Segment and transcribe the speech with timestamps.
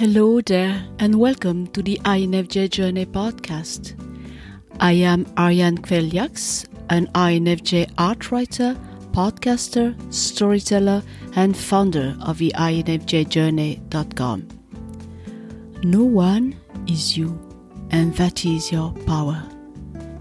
[0.00, 3.92] Hello there, and welcome to the INFJ Journey podcast.
[4.80, 8.78] I am Ariane Kveljaks, an INFJ art writer,
[9.12, 11.02] podcaster, storyteller,
[11.36, 14.48] and founder of the INFJJourney.com.
[15.82, 16.56] No one
[16.88, 17.38] is you,
[17.90, 19.46] and that is your power.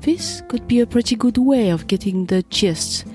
[0.02, 3.05] This could be a pretty good way of getting the gist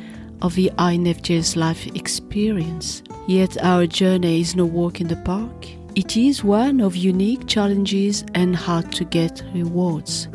[0.40, 3.02] of the INFJ's life experience.
[3.26, 5.66] Yet our journey is no walk in the park.
[5.96, 10.26] It is one of unique challenges and hard to get rewards.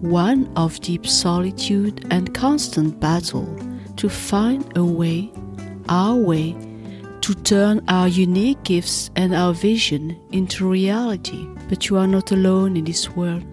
[0.00, 3.46] One of deep solitude and constant battle
[3.98, 5.30] to find a way,
[5.88, 6.56] our way,
[7.20, 11.46] to turn our unique gifts and our vision into reality.
[11.68, 13.44] But you are not alone in this world.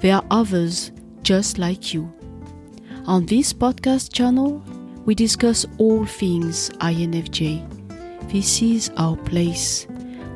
[0.00, 2.12] There are others just like you.
[3.06, 4.62] On this podcast channel,
[5.06, 7.64] we discuss all things INFJ.
[8.30, 9.86] This is our place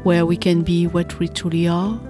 [0.03, 2.01] where we can be what we truly are,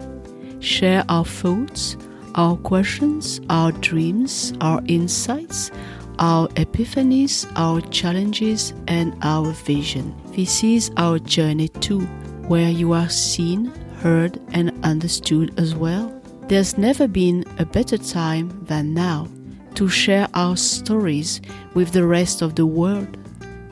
[0.60, 1.96] share our thoughts,
[2.34, 5.70] our questions, our dreams, our insights,
[6.18, 10.14] our epiphanies, our challenges, and our vision.
[10.36, 12.00] This is our journey too,
[12.46, 13.66] where you are seen,
[14.00, 16.14] heard, and understood as well.
[16.46, 19.28] There's never been a better time than now
[19.74, 21.40] to share our stories
[21.74, 23.16] with the rest of the world.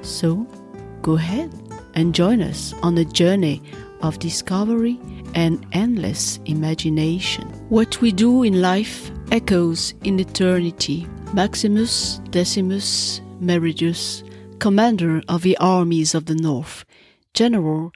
[0.03, 0.47] So,
[1.03, 1.53] go ahead
[1.95, 3.63] and join us on a journey
[4.03, 4.99] of discovery
[5.35, 7.49] and endless imagination.
[7.69, 11.07] What we do in life echoes in eternity.
[11.35, 14.23] Maximus Decimus Meridius,
[14.59, 16.85] commander of the armies of the north,
[17.35, 17.93] general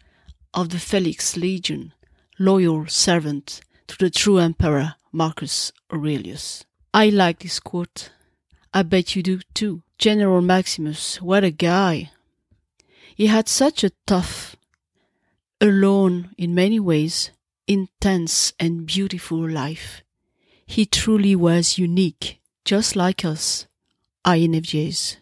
[0.55, 1.92] of the Felix Legion,
[2.39, 6.64] loyal servant to the true emperor Marcus Aurelius.
[6.95, 8.11] I like this quote.
[8.75, 9.83] I bet you do too.
[9.98, 12.11] General Maximus, what a guy.
[13.14, 14.56] He had such a tough
[15.63, 17.31] alone in many ways,
[17.69, 20.03] intense and beautiful life.
[20.67, 23.67] He truly was unique, just like us,
[24.27, 25.19] INFJs.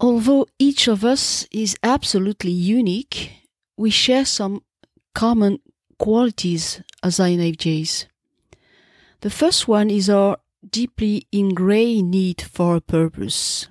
[0.00, 3.32] Although each of us is absolutely unique,
[3.76, 4.62] we share some
[5.14, 5.60] common
[5.98, 8.06] qualities as INFJs.
[9.20, 13.68] The first one is our deeply ingrained need for a purpose.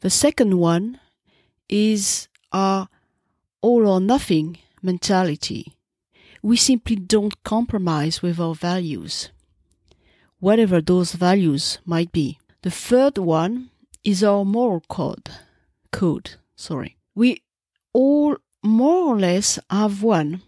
[0.00, 0.98] The second one
[1.68, 2.88] is our
[3.60, 5.76] all or nothing mentality.
[6.42, 9.30] We simply don't compromise with our values,
[10.38, 12.38] whatever those values might be.
[12.62, 13.70] The third one
[14.04, 15.30] is our moral code.
[15.92, 16.96] Code, sorry.
[17.14, 17.42] We
[17.92, 20.42] all more or less have one,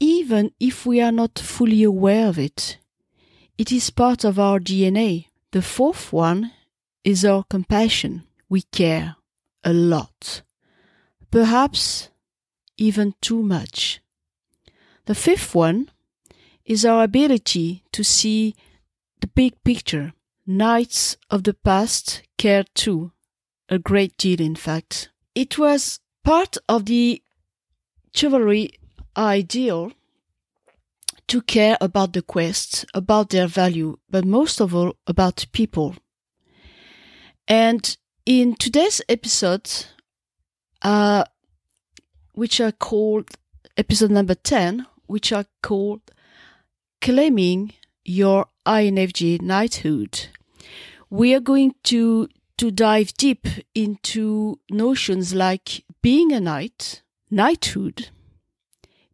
[0.00, 2.78] even if we are not fully aware of it.
[3.56, 5.26] It is part of our DNA.
[5.50, 6.52] The fourth one
[7.04, 8.24] is our compassion.
[8.48, 9.16] We care
[9.64, 10.42] a lot.
[11.30, 12.10] Perhaps
[12.78, 14.00] even too much.
[15.04, 15.90] The fifth one
[16.64, 18.54] is our ability to see
[19.20, 20.12] the big picture.
[20.46, 23.12] Knights of the past cared too,
[23.68, 25.10] a great deal in fact.
[25.34, 27.22] It was part of the
[28.14, 28.70] chivalry
[29.16, 29.92] ideal
[31.26, 35.94] to care about the quest, about their value, but most of all about people.
[37.46, 39.70] And in today's episode,
[40.82, 41.24] uh,
[42.38, 43.30] which are called
[43.76, 46.00] episode number 10, which are called
[47.00, 47.72] Claiming
[48.04, 50.28] Your INFJ Knighthood.
[51.10, 52.28] We are going to,
[52.58, 58.10] to dive deep into notions like being a knight, knighthood,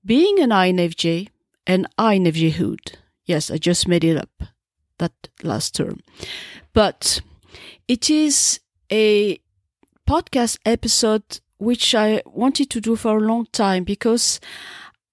[0.05, 1.29] being an INFJ,
[1.67, 2.97] and INFJhood.
[3.25, 4.43] Yes, I just made it up,
[4.99, 6.01] that last term.
[6.75, 7.23] But
[7.89, 8.61] it is
[8.93, 9.41] a
[10.07, 14.41] podcast episode which I wanted to do for a long time because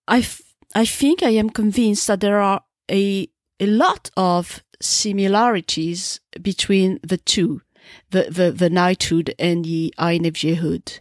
[0.08, 0.42] I, f-
[0.76, 3.28] I think I am convinced that there are a,
[3.60, 7.62] a lot of similarities between the two,
[8.10, 11.00] the, the, the knighthood and the INFJhood.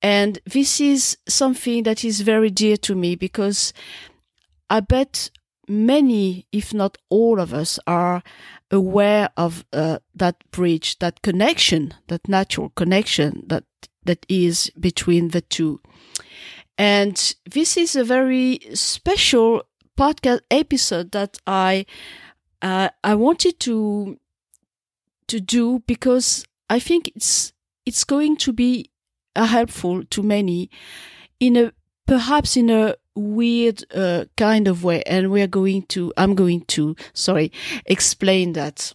[0.00, 3.72] And this is something that is very dear to me because
[4.68, 5.30] I bet
[5.68, 8.22] many, if not all of us, are
[8.70, 13.64] aware of uh, that bridge, that connection, that natural connection that
[14.04, 15.80] that is between the two.
[16.78, 19.64] And this is a very special
[19.98, 21.86] podcast episode that I
[22.62, 24.18] uh, I wanted to
[25.28, 27.52] to do because I think it's
[27.84, 28.90] it's going to be
[29.36, 30.70] uh, helpful to many
[31.40, 31.72] in a
[32.06, 35.02] perhaps in a weird uh, kind of way.
[35.02, 37.52] And we are going to i'm going to sorry
[37.86, 38.92] explain that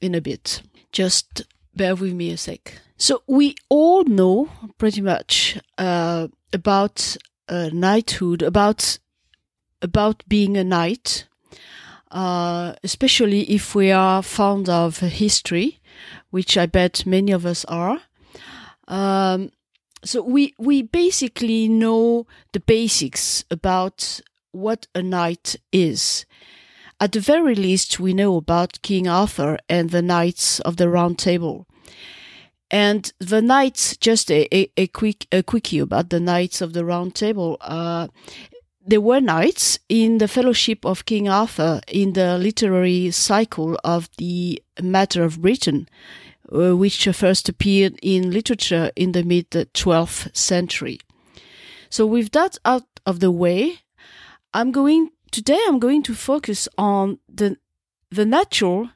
[0.00, 0.62] in a bit.
[0.92, 1.42] Just
[1.74, 7.16] bear with me a sec so we all know pretty much uh, about
[7.48, 8.98] uh, knighthood, about
[9.80, 11.28] about being a knight,
[12.10, 15.78] uh, especially if we are fond of history,
[16.30, 18.00] which I bet many of us are.
[18.88, 19.52] Um,
[20.04, 26.26] so we we basically know the basics about what a knight is.
[27.00, 31.16] At the very least, we know about King Arthur and the Knights of the Round
[31.16, 31.67] Table.
[32.70, 36.84] And the knights, just a, a, a quick a quickie about the Knights of the
[36.84, 37.56] Round Table.
[37.60, 38.08] Uh,
[38.86, 44.62] there were knights in the Fellowship of King Arthur in the literary cycle of the
[44.82, 45.88] Matter of Britain,
[46.54, 51.00] uh, which first appeared in literature in the mid 12th century.
[51.90, 53.80] So, with that out of the way,
[54.52, 55.60] I'm going today.
[55.66, 57.56] I'm going to focus on the
[58.10, 58.90] the natural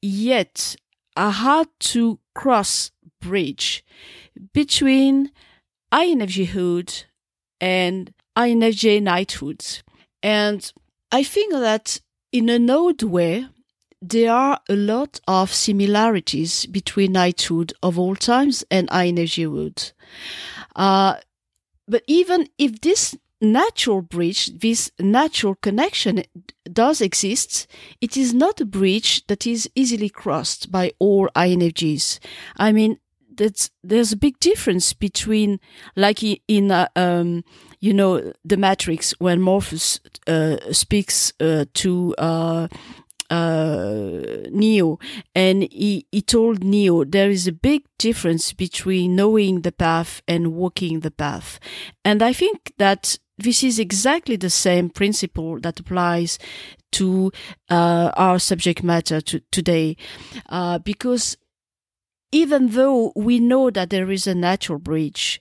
[0.00, 0.76] yet
[1.16, 2.90] a hard to cross
[3.26, 3.84] bridge
[4.52, 5.30] between
[5.92, 7.04] INFJ hood
[7.60, 9.64] and INFJ knighthood.
[10.22, 10.72] And
[11.10, 12.00] I think that
[12.32, 13.46] in an odd way,
[14.02, 19.92] there are a lot of similarities between knighthood of all times and INFJ
[20.74, 21.14] Uh,
[21.88, 26.24] but even if this natural bridge, this natural connection
[26.72, 27.66] does exist,
[28.00, 32.18] it is not a bridge that is easily crossed by all INFJs.
[32.56, 32.98] I mean,
[33.36, 35.60] that's, there's a big difference between,
[35.94, 37.44] like in, uh, um,
[37.80, 42.68] you know, the Matrix when Morpheus uh, speaks uh, to uh,
[43.30, 44.98] uh, Neo,
[45.34, 50.54] and he, he told Neo there is a big difference between knowing the path and
[50.54, 51.58] walking the path.
[52.04, 56.38] And I think that this is exactly the same principle that applies
[56.92, 57.30] to
[57.68, 59.96] uh, our subject matter to, today,
[60.84, 61.36] because
[62.36, 65.40] even though we know that there is a natural bridge,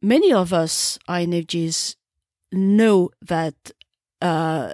[0.00, 1.96] many of us INFJs
[2.50, 3.54] know that
[4.22, 4.72] uh,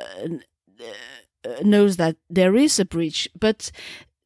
[1.65, 3.73] knows that there is a bridge, but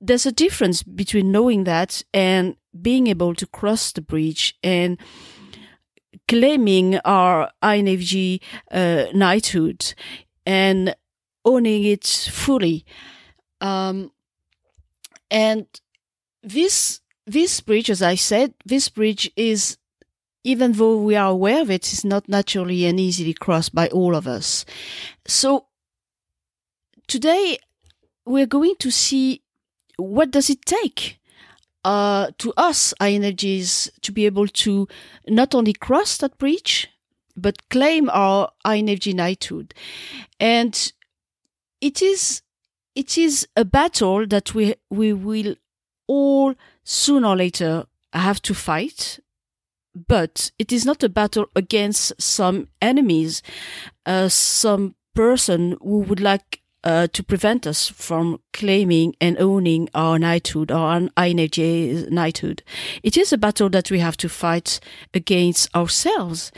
[0.01, 5.01] there's a difference between knowing that and being able to cross the bridge and
[6.29, 9.95] claiming our INFJ uh, knighthood
[10.45, 10.95] and
[11.47, 12.85] owning it fully.
[13.63, 14.11] Um,
[15.31, 15.67] and
[16.43, 19.79] this this bridge, as I said, this bridge is
[20.45, 24.15] even though we are aware of it, is not naturally and easily crossed by all
[24.15, 24.67] of us.
[25.27, 25.67] So
[27.09, 27.59] today
[28.27, 29.43] we're going to see
[29.97, 31.19] what does it take
[31.85, 34.87] uh, to us INFJs to be able to
[35.29, 36.89] not only cross that bridge
[37.37, 39.75] but claim our INFJ knighthood,
[40.39, 40.93] and
[41.81, 42.43] it is
[42.95, 45.57] it is a battle that we we will
[46.07, 49.19] all sooner or later I have to fight.
[49.95, 53.43] But it is not a battle against some enemies,
[54.07, 60.19] uh, some person who would like uh, to prevent us from claiming and owning our
[60.19, 62.63] knighthood or an INFJ knighthood.
[63.03, 64.81] It is a battle that we have to fight
[65.15, 66.53] against ourselves.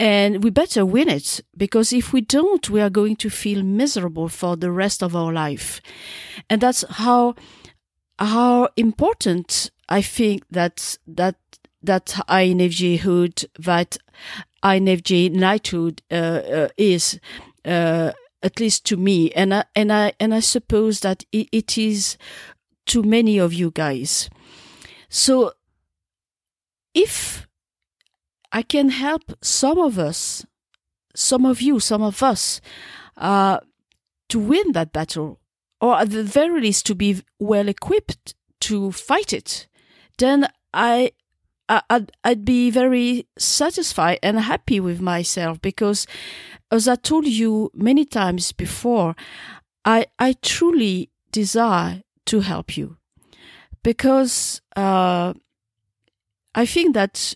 [0.00, 4.28] And we better win it because if we don't, we are going to feel miserable
[4.28, 5.80] for the rest of our life.
[6.50, 7.36] And that's how,
[8.18, 11.36] how important I think that, that,
[11.82, 13.96] that INFJ hood, that
[14.62, 17.20] INFJ knighthood, uh, uh, is,
[17.64, 18.12] uh,
[18.42, 22.16] at least to me, and I, and I and I suppose that it, it is
[22.86, 24.30] to many of you guys.
[25.08, 25.52] So,
[26.94, 27.46] if
[28.52, 30.46] I can help some of us,
[31.14, 32.60] some of you, some of us,
[33.16, 33.58] uh,
[34.28, 35.37] to win that battle,
[35.80, 39.66] or at the very least to be well equipped to fight it,
[40.18, 41.12] then I
[41.68, 46.06] I'd, I'd be very satisfied and happy with myself because,
[46.70, 49.14] as I told you many times before,
[49.84, 52.96] I, I truly desire to help you.
[53.82, 55.34] Because uh,
[56.54, 57.34] I think that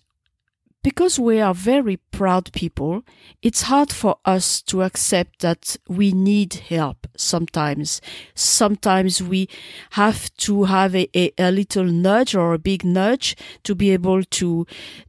[0.83, 3.03] because we are very proud people,
[3.41, 8.01] it's hard for us to accept that we need help sometimes.
[8.35, 9.49] Sometimes we
[9.91, 14.25] have to have a, a, a, little nudge or a big nudge to be able
[14.25, 14.67] to,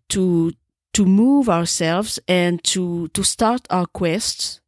[0.09, 0.53] to,
[0.93, 4.61] to move ourselves and to, to start our quests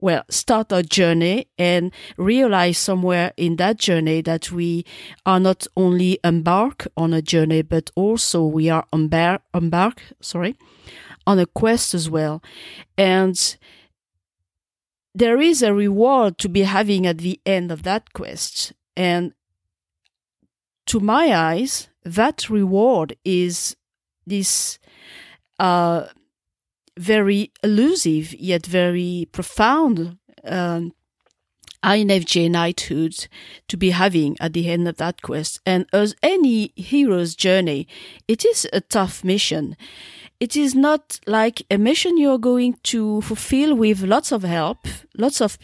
[0.00, 4.84] well, start a journey and realize somewhere in that journey that we
[5.26, 10.56] are not only embark on a journey, but also we are embark, embark, sorry,
[11.26, 12.42] on a quest as well.
[12.96, 13.56] And
[15.14, 18.72] there is a reward to be having at the end of that quest.
[18.96, 19.32] And
[20.86, 23.76] to my eyes, that reward is
[24.26, 24.78] this,
[25.58, 26.06] uh,
[27.00, 30.92] very elusive yet very profound um,
[31.82, 33.26] INFJ knighthood
[33.68, 35.60] to be having at the end of that quest.
[35.64, 37.88] And as any hero's journey,
[38.28, 39.76] it is a tough mission.
[40.40, 45.40] It is not like a mission you're going to fulfill with lots of help, lots
[45.40, 45.56] of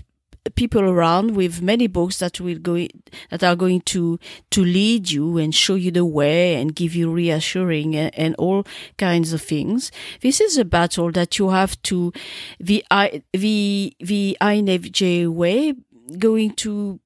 [0.55, 2.87] people around with many books that will go
[3.31, 4.19] that are going to
[4.50, 8.65] to lead you and show you the way and give you reassuring and, and all
[8.99, 9.91] kinds of things.
[10.21, 12.12] This is a battle that you have to
[12.61, 15.75] the I the the INFJ way
[16.19, 17.00] going to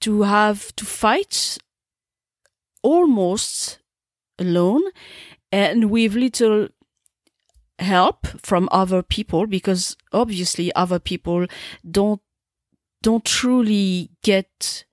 [0.00, 1.58] to have to fight
[2.82, 3.78] almost
[4.38, 4.82] alone
[5.52, 6.68] and with little
[7.78, 11.46] help from other people because obviously other people
[11.90, 12.20] don't
[13.02, 14.84] don't truly get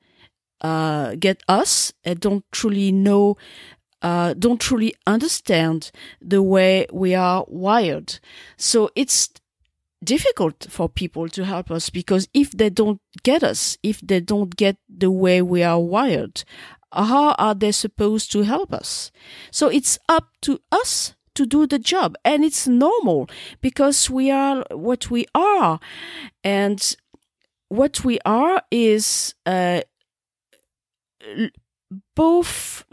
[0.62, 3.38] uh, get us and don't truly know
[4.02, 8.20] uh, don't truly understand the way we are wired.
[8.56, 9.30] So it's
[10.04, 14.56] difficult for people to help us because if they don't get us if they don't
[14.56, 16.44] get the way we are wired
[16.92, 19.12] how are they supposed to help us?
[19.52, 23.30] So it's up to us to do the job and it's normal
[23.62, 25.80] because we are what we are.
[26.44, 26.96] And
[27.70, 29.82] what we are is uh,
[32.16, 32.86] both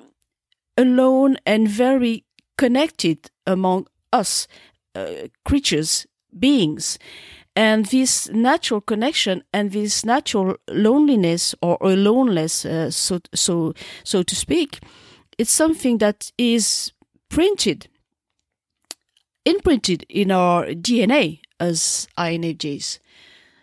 [0.76, 2.24] alone and very
[2.56, 4.46] connected among us
[4.94, 6.06] uh, creatures,
[6.38, 6.98] beings.
[7.56, 14.34] And this natural connection and this natural loneliness or aloneness, uh, so, so, so to
[14.34, 14.80] speak,
[15.38, 16.92] it's something that is
[17.28, 17.88] printed,
[19.44, 22.98] imprinted in our DNA as INFJs.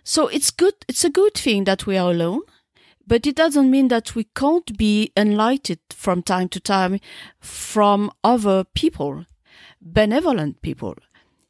[0.04, 2.42] So it's good, it's a good thing that we are alone,
[3.06, 7.00] but it doesn't mean that we can't be enlightened from time to time
[7.40, 9.26] from other people,
[9.82, 10.96] benevolent people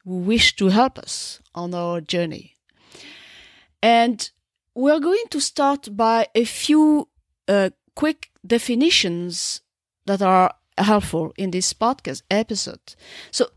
[0.03, 2.55] who wish to help us on our journey.
[3.81, 4.29] And
[4.75, 7.09] we're going to start by a few
[7.47, 9.61] uh, quick definitions
[10.05, 12.95] that are helpful in this podcast episode.
[13.31, 13.47] So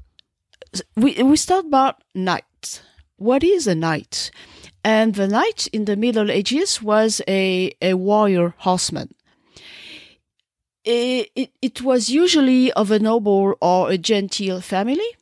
[0.96, 2.82] we, we start by knight.
[3.16, 4.30] What is a knight?
[4.84, 9.14] And the knight in the Middle Ages was a, a warrior horseman.
[10.84, 15.16] It, it, it was usually of a noble or a genteel family.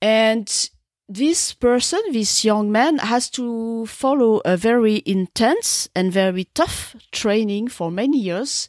[0.00, 0.70] And
[1.06, 7.68] this person, this young man, has to follow a very intense and very tough training
[7.68, 8.68] for many years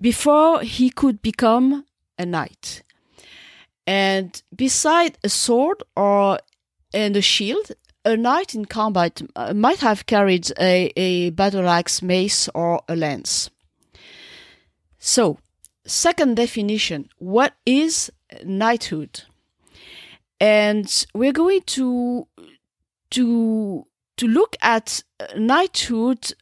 [0.00, 1.84] before he could become
[2.18, 2.82] a knight.
[3.86, 6.40] And beside a sword or
[6.92, 7.72] and a shield,
[8.04, 12.96] a knight in combat uh, might have carried a, a battle axe, mace, or a
[12.96, 13.50] lance.
[14.98, 15.38] So,
[15.86, 18.10] second definition what is
[18.44, 19.22] knighthood?
[20.40, 22.26] And we're going to
[23.10, 25.02] to to look at
[25.36, 26.32] knighthood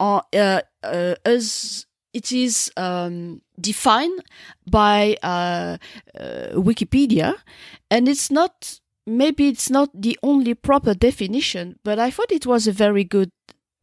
[0.00, 4.22] uh, uh, uh, as it is um, defined
[4.68, 5.76] by uh,
[6.18, 7.34] uh, Wikipedia,
[7.90, 12.66] and it's not maybe it's not the only proper definition, but I thought it was
[12.66, 13.30] a very good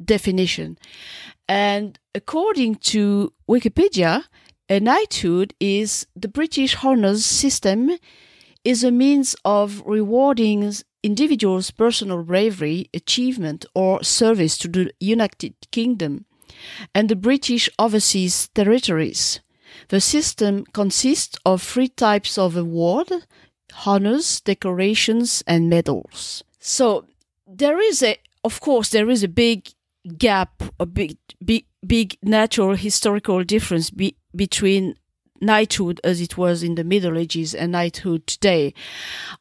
[0.03, 0.77] definition.
[1.48, 4.25] And according to Wikipedia,
[4.70, 7.92] a knighthood is the British honours system
[8.63, 16.25] is a means of rewarding individuals' personal bravery, achievement, or service to the United Kingdom
[16.96, 19.42] and the British overseas territories.
[19.89, 23.12] The system consists of three types of award
[23.86, 26.44] honors, decorations, and medals.
[26.60, 27.06] So
[27.48, 29.70] there is a, of course, there is a big
[30.18, 34.96] gap, a big, big, big natural historical difference be, between
[35.42, 38.74] knighthood as it was in the Middle Ages and knighthood today,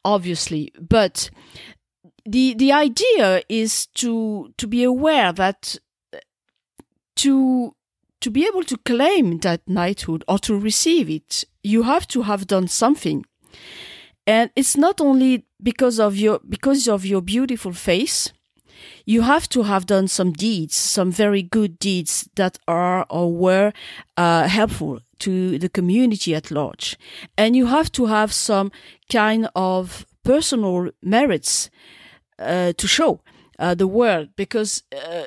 [0.05, 0.73] obviously.
[0.81, 1.31] But
[2.25, 5.77] the the idea is to to be aware that
[7.17, 7.75] to
[8.21, 12.47] to be able to claim that knighthood or to receive it, you have to have
[12.47, 13.25] done something
[14.27, 18.33] and it's not only because of your because of your beautiful face
[19.05, 23.73] you have to have done some deeds some very good deeds that are or were
[24.17, 26.97] uh, helpful to the community at large.
[27.39, 28.73] And you have to have some
[29.11, 31.71] kind of personal merits
[32.39, 33.21] uh, to show
[33.59, 35.25] uh, the world because uh,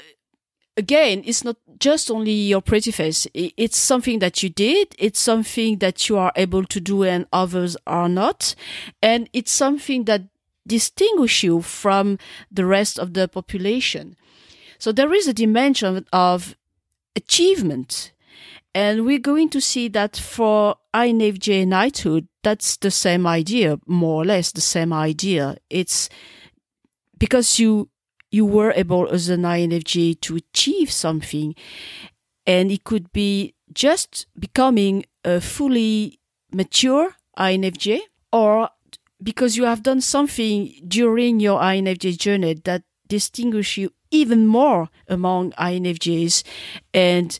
[0.77, 3.27] again, it's not just only your pretty face.
[3.33, 4.95] It's something that you did.
[4.97, 8.55] It's something that you are able to do and others are not.
[9.01, 10.23] And it's something that
[10.67, 12.17] distinguish you from
[12.51, 14.15] the rest of the population.
[14.79, 16.55] So there is a dimension of
[17.15, 18.11] achievement.
[18.73, 24.25] And we're going to see that for INFJ knighthood, that's the same idea, more or
[24.25, 25.55] less the same idea.
[25.69, 26.09] It's
[27.17, 27.89] because you
[28.31, 31.55] you were able as an INFJ to achieve something,
[32.45, 36.19] and it could be just becoming a fully
[36.51, 37.99] mature INFJ,
[38.31, 38.69] or
[39.21, 45.51] because you have done something during your INFJ journey that distinguish you even more among
[45.53, 46.43] INFJs
[46.93, 47.37] and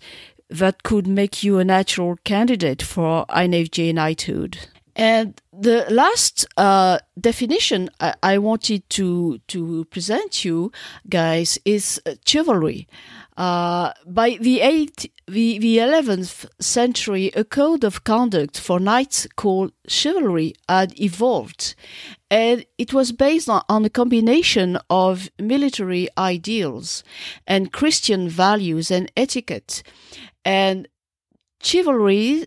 [0.50, 4.58] that could make you a natural candidate for INFJ knighthood.
[4.96, 10.72] And the last uh, definition I, I, wanted to to present you
[11.10, 12.88] guys is chivalry.
[13.36, 19.74] Uh, by the eighth, the the eleventh century, a code of conduct for knights called
[19.86, 21.76] chivalry had evolved,
[22.32, 27.04] and it was based on, on a combination of military ideals
[27.46, 29.84] and Christian values and etiquette,
[30.46, 30.88] and
[31.62, 32.46] chivalry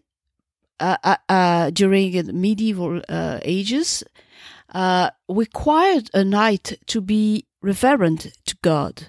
[0.78, 4.04] during the medieval uh, ages
[4.72, 9.08] uh, required a knight to be reverent to God.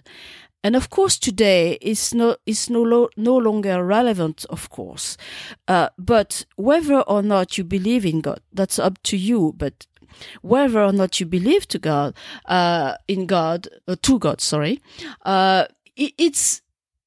[0.64, 5.16] And of course, today it's no it's no lo- no longer relevant, of course.
[5.68, 9.54] Uh, but whether or not you believe in God, that's up to you.
[9.56, 9.88] But
[10.42, 12.14] whether or not you believe to God,
[12.46, 14.82] uh, in God, uh, to God, sorry,
[15.24, 16.62] uh, it, it's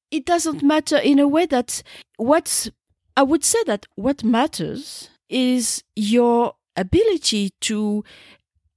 [0.09, 1.83] it doesn't matter in a way that
[2.17, 2.71] what's
[3.15, 8.03] I would say that what matters is your ability to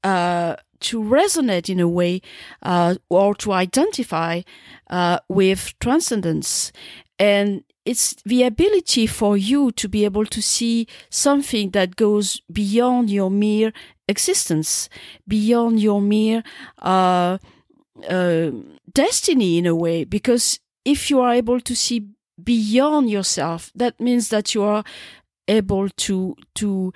[0.04, 2.20] uh, to resonate in a way
[2.62, 4.42] uh, or to identify
[4.90, 6.70] uh, with transcendence.
[7.18, 13.10] And it's the ability for you to be able to see something that goes beyond
[13.10, 13.72] your mere
[14.06, 14.88] existence,
[15.26, 16.42] beyond your mere
[16.82, 17.38] uh,
[18.08, 18.50] uh,
[18.92, 20.04] destiny in a way.
[20.04, 22.06] Because if you are able to see
[22.42, 24.84] beyond yourself, that means that you are
[25.48, 26.92] able to to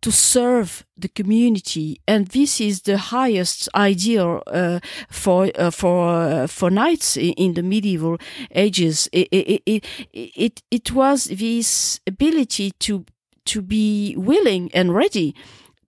[0.00, 4.78] to serve the community, and this is the highest ideal uh,
[5.10, 8.18] for uh, for uh, for knights in, the medieval
[8.54, 9.08] ages.
[9.12, 13.04] It it, it it it was this ability to
[13.46, 15.34] to be willing and ready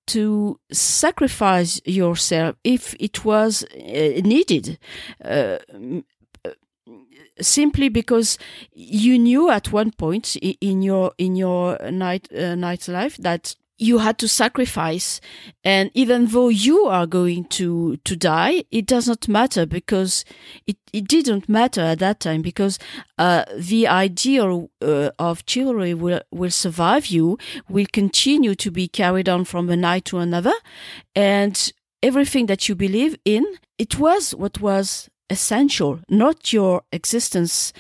[0.07, 4.79] to sacrifice yourself if it was uh, needed.
[7.41, 8.39] Simply because
[8.73, 13.99] you knew at one point in your in your knight uh, knight life that you
[13.99, 15.21] had to sacrifice.
[15.65, 20.25] And even though you are going to to die it does not matter because
[20.67, 22.79] it, it didn't matter at that time because
[23.19, 29.29] uh, the ideal uh, of chivalry will will survive you will continue to be carried
[29.29, 30.55] on from a knight to another.
[31.15, 31.73] And
[32.03, 33.45] everything that you believe in
[33.79, 37.73] it was what was essential, not your existence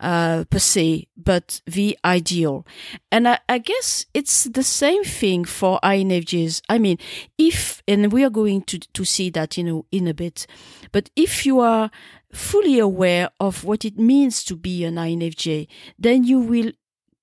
[0.00, 2.66] uh, per se, but the ideal.
[3.10, 6.62] And I, I, guess it's the same thing for INFJs.
[6.68, 6.98] I mean,
[7.38, 10.46] if, and we are going to, to see that, you know, in a bit,
[10.90, 11.90] but if you are
[12.32, 16.72] fully aware of what it means to be an INFJ, then you will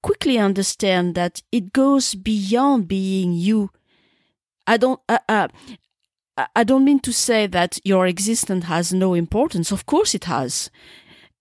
[0.01, 3.71] quickly understand that it goes beyond being you.
[4.65, 5.47] I don't, uh, uh,
[6.55, 9.71] I don't mean to say that your existence has no importance.
[9.71, 10.69] Of course it has.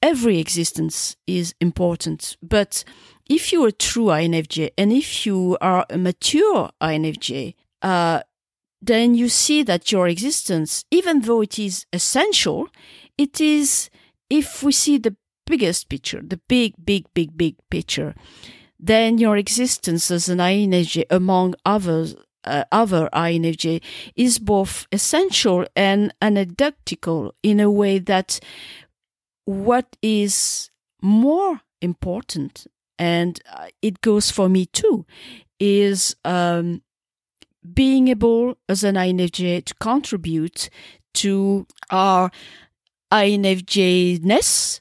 [0.00, 2.36] Every existence is important.
[2.42, 2.84] But
[3.28, 8.22] if you're a true INFJ and if you are a mature INFJ, uh,
[8.80, 12.68] then you see that your existence, even though it is essential,
[13.16, 13.90] it is,
[14.30, 18.14] if we see the biggest picture, the big, big, big, big picture,
[18.78, 23.82] then your existence as an INFJ, among others, uh, other INFJ
[24.16, 28.40] is both essential and anecdotal in a way that
[29.44, 30.70] what is
[31.00, 32.66] more important,
[32.98, 35.06] and uh, it goes for me too,
[35.58, 36.82] is um,
[37.74, 40.70] being able as an INFJ to contribute
[41.14, 42.30] to our
[43.10, 44.80] INFJ ness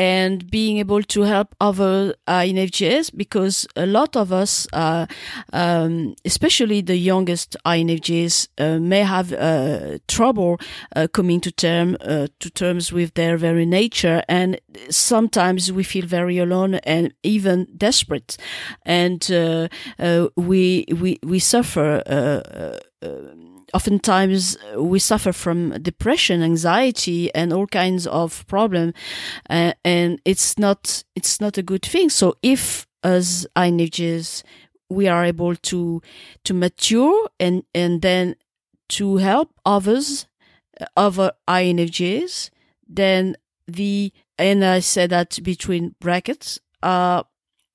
[0.00, 5.04] and being able to help other uh, INFJs because a lot of us, uh,
[5.52, 10.58] um, especially the youngest INFJs, uh, may have uh, trouble
[10.96, 14.58] uh, coming to term uh, to terms with their very nature, and
[14.88, 18.38] sometimes we feel very alone and even desperate,
[18.86, 19.28] and
[20.36, 22.02] we we we suffer
[23.74, 28.92] oftentimes uh, we suffer from depression, anxiety, and all kinds of problem,
[29.48, 32.10] uh, and it's not it's not a good thing.
[32.10, 34.42] So if as INFJs
[34.90, 36.02] we are able to
[36.44, 38.34] to mature and and then
[38.90, 40.26] to help others,
[40.80, 42.50] uh, other INFJs,
[42.88, 47.22] then the and I said that between brackets, uh,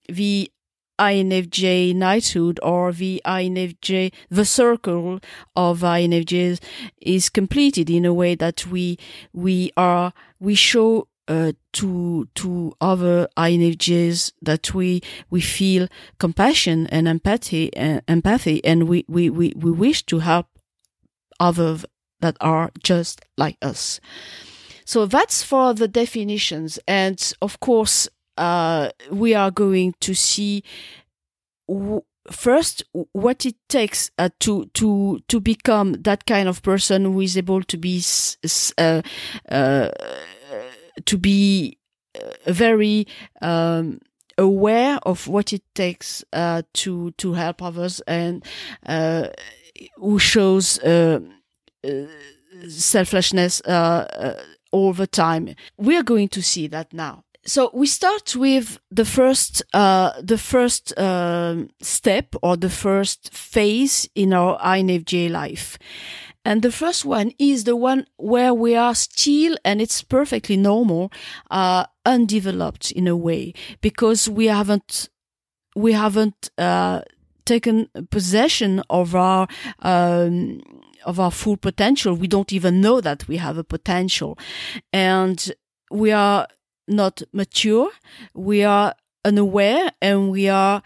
[0.10, 0.52] the
[1.00, 5.20] INFJ knighthood or the INFJ, the circle
[5.56, 6.62] of INFJs
[7.02, 8.98] is completed in a way that we,
[9.34, 15.88] we are, we show uh, to to other INFJs that we we feel
[16.20, 20.46] compassion and empathy uh, empathy and we, we, we, we wish to help
[21.40, 21.84] others
[22.22, 24.00] that are just like us.
[24.86, 26.78] So that's for the definitions.
[26.88, 30.64] And of course, uh, we are going to see
[31.68, 37.22] w- first what it takes uh, to to to become that kind of person who
[37.22, 38.02] is able to be
[38.78, 39.02] uh,
[39.50, 39.90] uh,
[41.06, 41.78] to be
[42.16, 43.06] uh, very
[43.42, 44.00] um,
[44.38, 48.44] aware of what it takes uh, to to help others and
[49.98, 50.80] who shows
[52.70, 53.62] selflessness
[54.72, 55.56] all the time.
[55.78, 57.25] We are going to see that now.
[57.48, 64.10] So we start with the first, uh, the first um, step or the first phase
[64.16, 65.78] in our INFJ life.
[66.44, 71.12] And the first one is the one where we are still, and it's perfectly normal,
[71.52, 75.10] uh, undeveloped in a way because we haven't,
[75.76, 77.02] we haven't, uh,
[77.46, 79.48] taken possession of our,
[79.80, 80.62] um,
[81.04, 82.16] of our full potential.
[82.16, 84.38] We don't even know that we have a potential
[84.92, 85.52] and
[85.92, 86.48] we are
[86.88, 87.90] not mature.
[88.34, 90.82] We are unaware and we are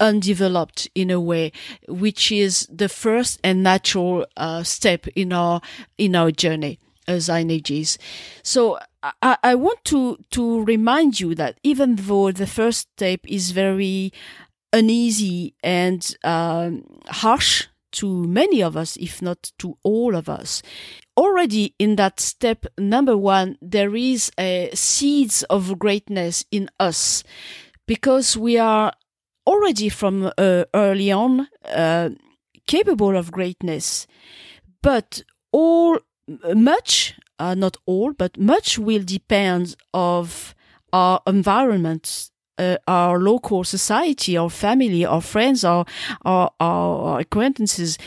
[0.00, 1.52] undeveloped in a way,
[1.88, 5.60] which is the first and natural uh, step in our
[5.98, 7.98] in our journey as INFJs.
[8.42, 8.78] So
[9.22, 14.12] I, I want to to remind you that even though the first step is very
[14.72, 20.62] uneasy and um, harsh to many of us, if not to all of us.
[21.16, 27.24] Already in that step number one, there is a seeds of greatness in us
[27.86, 28.92] because we are
[29.46, 32.10] already from uh, early on uh,
[32.66, 34.06] capable of greatness.
[34.82, 35.98] But all,
[36.54, 40.54] much, uh, not all, but much will depend of
[40.92, 45.84] our environment uh, our local society, our family, our friends, our
[46.24, 47.98] our, our acquaintances,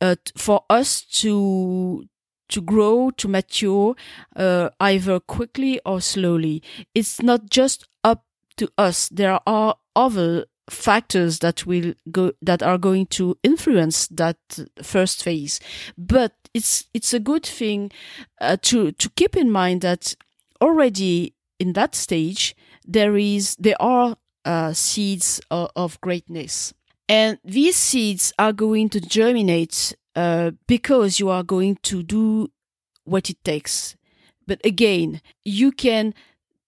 [0.00, 2.04] uh, for us to
[2.48, 3.94] to grow, to mature,
[4.36, 6.62] uh, either quickly or slowly.
[6.94, 8.24] It's not just up
[8.56, 9.08] to us.
[9.08, 14.36] There are other factors that will go that are going to influence that
[14.80, 15.58] first phase
[15.98, 17.90] but it's it's a good thing
[18.40, 20.14] uh, to to keep in mind that
[20.60, 22.54] already in that stage
[22.86, 26.72] there is there are uh, seeds of, of, greatness,
[27.08, 32.48] and these seeds are going to germinate uh, because you are going to do
[33.04, 33.96] what it takes.
[34.46, 36.14] But again, you can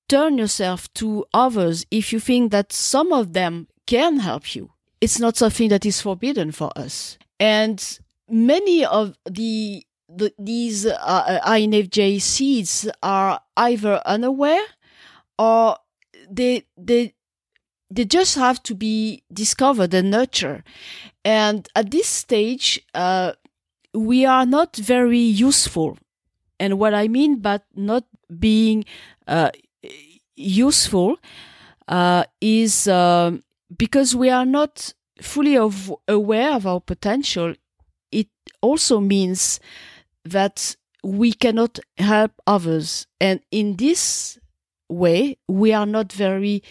[0.09, 4.71] turn yourself to others if you think that some of them can help you.
[5.01, 7.19] It's not something that is forbidden for us.
[7.41, 7.99] And
[8.29, 14.65] many of the, the these uh, INFJ seeds are either unaware
[15.39, 15.77] or
[16.33, 17.15] they they
[17.91, 20.65] they just have to be discovered and nurtured.
[21.25, 23.33] And at this stage, uh,
[23.93, 25.99] we are not very useful.
[26.59, 28.05] And what I mean by not
[28.39, 28.85] being
[29.27, 29.51] uh,
[30.37, 31.19] useful
[31.89, 33.37] uh, is uh,
[33.77, 37.55] because we are not fully of, aware of our potential.
[38.11, 38.29] It
[38.63, 39.61] also means
[40.25, 43.07] that we cannot help others.
[43.21, 44.39] And in this
[44.93, 46.63] way, we are not very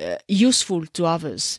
[0.00, 1.58] uh, useful to others.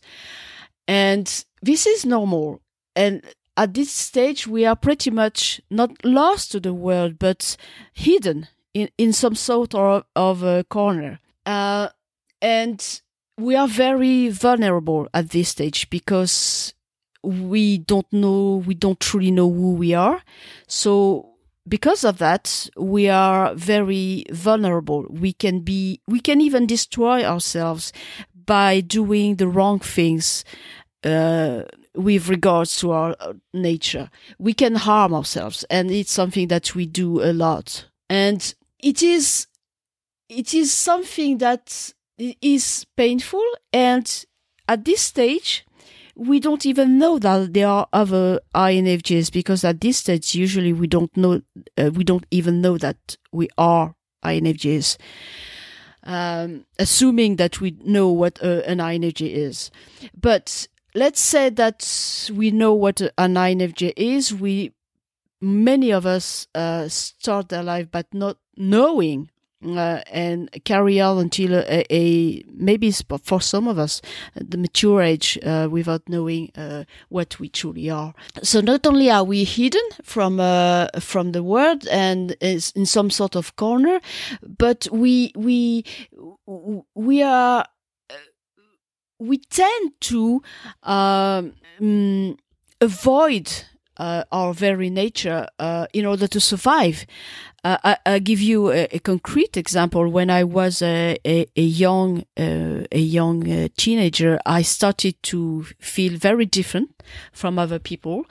[0.88, 2.62] And this is normal.
[2.96, 3.24] And
[3.58, 7.58] at this stage, we are pretty much not lost to the world, but
[7.94, 11.20] hidden in, in some sort of, of a corner.
[11.46, 11.90] Uh,
[12.42, 13.02] and
[13.38, 16.74] we are very vulnerable at this stage because
[17.24, 20.22] we don't know, we don't truly know who we are.
[20.68, 21.31] So
[21.68, 25.06] because of that, we are very vulnerable.
[25.10, 27.94] We can be, we can even destroy ourselves
[28.46, 30.44] by doing the wrong things,
[31.04, 31.64] uh,
[31.96, 34.10] with regards to our uh, nature.
[34.40, 37.86] We can harm ourselves and it's something that we do a lot.
[38.10, 39.48] And it is,
[40.30, 43.44] it is something that is painful.
[43.74, 44.26] And
[44.68, 45.66] at this stage,
[46.16, 50.88] we don't even know that there are other INFJs because at this stage, usually we
[50.88, 51.42] don't know,
[51.78, 54.98] uh, we don't even know that we are INFJs.
[56.04, 59.70] Um, assuming that we know what uh, an INFJ is.
[60.20, 64.34] But let's say that we know what an INFJ is.
[64.34, 64.74] We,
[65.40, 69.30] many of us, uh, start their life but not knowing
[69.66, 74.02] uh, and carry on until a, a, maybe for some of us
[74.36, 78.14] the mature age uh, without knowing uh, what we truly are.
[78.44, 83.10] So not only are we hidden from uh, from the world and is in some
[83.10, 84.00] sort of corner,
[84.58, 85.86] but we we
[86.96, 87.66] we are
[88.10, 88.16] uh,
[89.20, 90.42] we tend to
[90.84, 92.38] um, mm,
[92.80, 93.52] avoid
[94.02, 97.06] uh, our very nature uh, in order to survive.
[97.64, 100.10] Uh, I, will give you a, a, concrete example.
[100.10, 105.66] When I was a, a, a young uh, a young uh, teenager, I started to
[105.80, 108.26] feel very different from other people,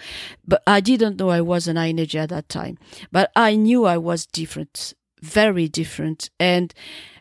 [0.44, 2.76] but I didn't know I was an INFJ at that time.
[3.12, 6.30] But I knew I was different, very different.
[6.40, 6.74] And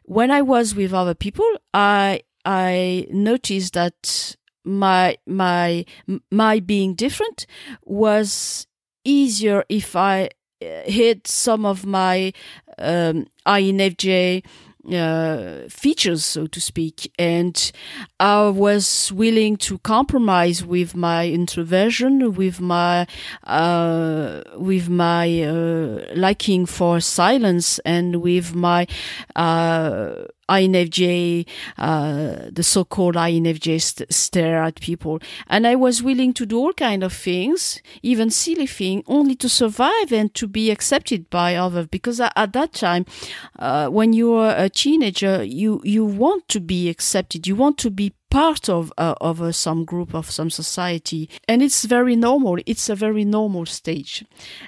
[0.06, 4.36] when I was with other people, I I noticed that
[4.70, 5.86] my my
[6.32, 7.46] my being different
[7.84, 8.68] was
[9.04, 10.30] easier if I
[10.62, 12.34] uh, hid some of my
[12.78, 14.44] um, INFJ
[14.94, 17.72] uh, features, so to speak, and
[18.20, 23.06] I was willing to compromise with my introversion, with my
[23.44, 28.88] uh, with my uh, liking for silence, and with my
[29.36, 35.20] uh, INFJ, uh, the so-called INFJ st- stare at people.
[35.48, 39.50] And I was willing to do all kind of things, even silly things, only to
[39.50, 41.88] survive and to be accepted by others.
[41.88, 43.06] Because at, at that time,
[43.58, 47.48] uh, when you are a teenager, you, you want to be accepted.
[47.48, 51.64] You want to be part of uh, of uh, some group of some society and
[51.64, 54.24] it's very normal it's a very normal stage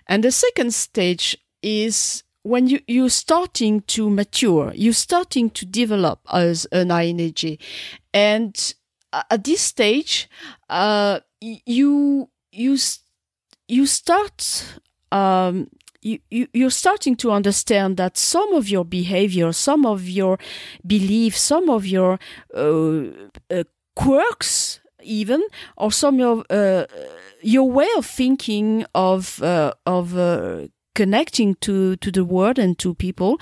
[0.07, 6.19] and the second stage is when you, you're starting to mature, you're starting to develop
[6.31, 7.59] as an INFJ.
[8.13, 8.73] And
[9.13, 10.29] at this stage,
[10.69, 12.77] uh, you, you,
[13.67, 14.79] you start,
[15.11, 15.69] um,
[16.01, 20.39] you, you, you're starting to understand that some of your behavior, some of your
[20.85, 22.19] beliefs, some of your
[22.55, 23.03] uh,
[23.49, 23.63] uh,
[23.95, 25.43] quirks, even,
[25.77, 26.85] or some of uh,
[27.41, 32.93] your way of thinking of uh, of uh, connecting to to the world and to
[32.93, 33.39] people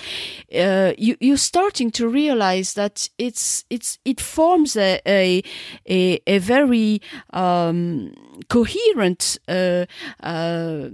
[0.56, 5.44] uh, you you're starting to realize that it's it's it forms a a
[5.90, 7.02] a, a very
[7.34, 8.14] um,
[8.48, 9.86] coherent uh,
[10.22, 10.90] uh,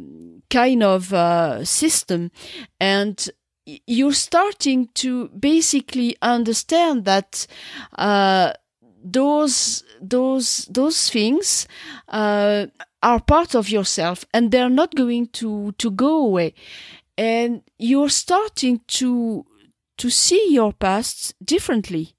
[0.50, 2.32] kind of uh, system.
[2.80, 3.30] And
[3.66, 7.48] you're starting to basically understand that
[7.98, 8.54] uh,
[9.04, 11.68] those those those things
[12.08, 12.68] uh,
[13.02, 16.54] are part of yourself and they're not going to to go away.
[17.18, 19.46] And you're starting to
[19.98, 22.16] to see your past differently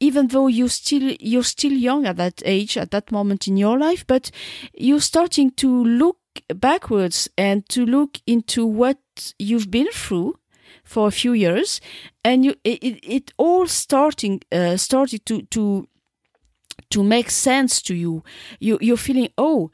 [0.00, 3.78] even though you still you're still young at that age at that moment in your
[3.78, 4.30] life but
[4.74, 6.18] you're starting to look
[6.54, 8.98] backwards and to look into what
[9.38, 10.38] you've been through
[10.84, 11.80] for a few years.
[12.24, 15.88] And you it, it all starting uh, started to to
[16.90, 18.22] to make sense to you.
[18.60, 19.70] You you're feeling oh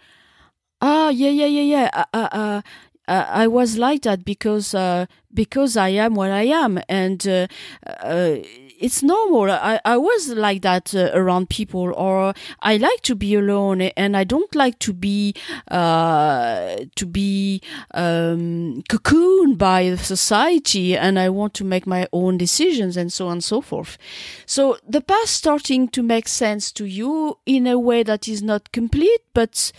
[0.80, 2.62] ah yeah yeah yeah yeah uh, uh, uh,
[3.08, 7.46] uh, I was like that because uh, because I am what I am, and uh,
[7.86, 8.36] uh
[8.84, 9.50] it's normal.
[9.50, 14.14] I, I was like that uh, around people, or I like to be alone, and
[14.14, 15.34] I don't like to be
[15.68, 17.62] uh, to be
[17.94, 23.32] um, cocooned by society, and I want to make my own decisions, and so on
[23.32, 23.96] and so forth.
[24.44, 28.70] So the past starting to make sense to you in a way that is not
[28.70, 29.72] complete, but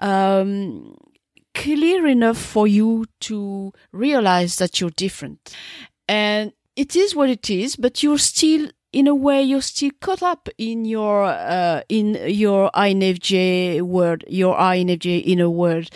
[0.00, 0.96] um,
[1.54, 5.56] clear enough for you to realize that you're different.
[6.06, 10.22] And it is what it is, but you're still in a way you're still caught
[10.22, 15.90] up in your uh, in your INFJ world, your INFJ inner world,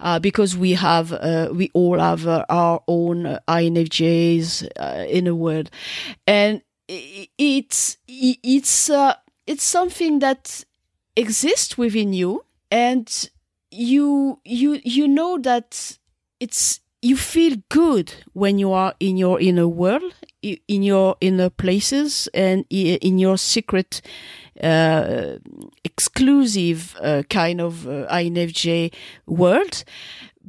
[0.00, 5.70] uh, because we have uh, we all have uh, our own INFJs uh, inner world,
[6.26, 9.14] and it's it's uh,
[9.46, 10.64] it's something that
[11.16, 13.30] exists within you, and
[13.70, 15.98] you you you know that
[16.38, 22.28] it's you feel good when you are in your inner world in your inner places
[22.34, 24.02] and in your secret
[24.62, 25.36] uh,
[25.84, 28.92] exclusive uh, kind of uh, INFJ
[29.26, 29.84] world.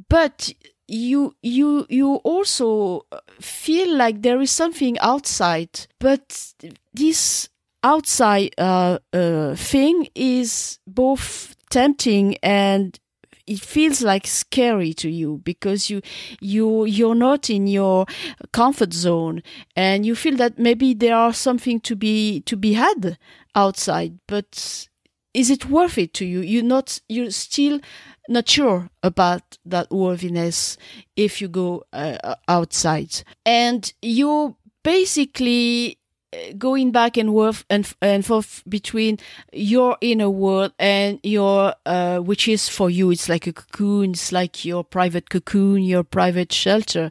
[0.08, 0.52] But
[0.86, 3.06] you you you also
[3.40, 6.52] feel like there is something outside but
[6.92, 7.48] this
[7.82, 13.00] outside uh, uh, thing is both tempting and
[13.46, 16.00] it feels like scary to you because you
[16.40, 18.06] you you're not in your
[18.52, 19.42] comfort zone
[19.76, 23.18] and you feel that maybe there are something to be to be had
[23.54, 24.88] outside but
[25.34, 26.40] is it worth it to you?
[26.40, 27.80] You're not you're still
[28.28, 30.78] not sure about that worthiness
[31.16, 33.22] if you go uh, outside.
[33.44, 35.98] And you're basically
[36.58, 39.18] going back and forth and, and forth between
[39.52, 44.32] your inner world and your uh, which is for you it's like a cocoon it's
[44.32, 47.10] like your private cocoon your private shelter.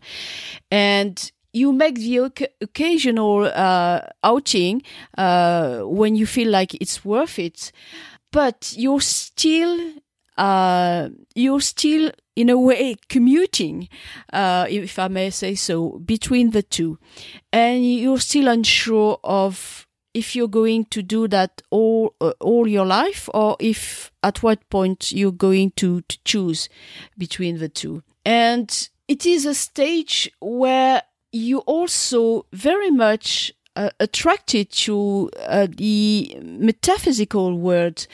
[0.72, 2.18] And you make the
[2.62, 4.82] occasional uh, outing
[5.18, 7.72] uh, when you feel like it's worth it
[8.32, 9.94] but you're still
[10.38, 13.90] uh, you're still in a way commuting,
[14.32, 16.98] uh, if I may say so, between the two,
[17.52, 22.86] and you're still unsure of if you're going to do that all uh, all your
[22.86, 26.70] life, or if at what point you're going to, to choose
[27.18, 28.04] between the two.
[28.26, 36.38] And it is a stage where you also very much uh, attracted to uh, the
[36.42, 38.08] metaphysical world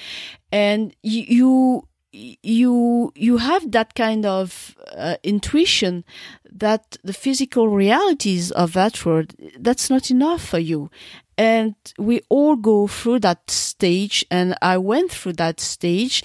[0.51, 6.03] and you you you you have that kind of uh, intuition
[6.51, 10.89] that the physical realities of that world that's not enough for you.
[11.37, 16.21] And we all go through that stage and i went through that stage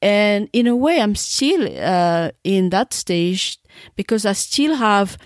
[0.00, 3.58] and in a way i'm still uh, in that stage
[3.96, 5.18] because i still have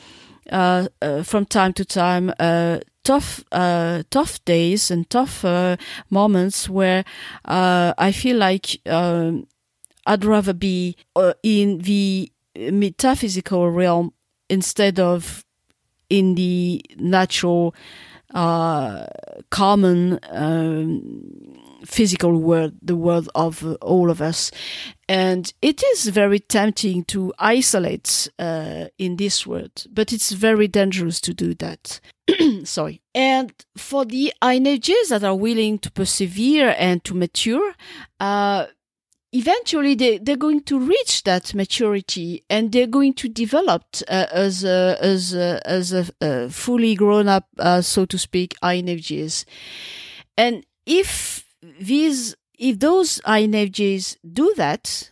[0.51, 5.77] uh, uh from time to time uh, tough uh, tough days and tough uh,
[6.11, 7.05] moments where
[7.45, 9.47] uh, I feel like um,
[10.07, 14.13] I'd rather be uh, in the metaphysical realm
[14.49, 15.45] instead of
[16.09, 17.75] in the natural,
[18.35, 19.07] uh,
[19.51, 24.51] common, um, physical world, the world of all of us.
[25.09, 31.21] And it is very tempting to isolate uh, in this world, but it's very dangerous
[31.23, 32.01] to do that.
[32.65, 33.01] Sorry.
[33.15, 37.75] And for the INFJs that are willing to persevere and to mature,
[38.21, 38.67] uh,
[39.33, 44.65] eventually they, they're going to reach that maturity and they're going to develop uh, as
[44.65, 49.45] a, as a, as a, a fully grown up, uh, so to speak, INFJs.
[50.37, 51.45] And if
[51.81, 55.11] these, if those INFJs do that,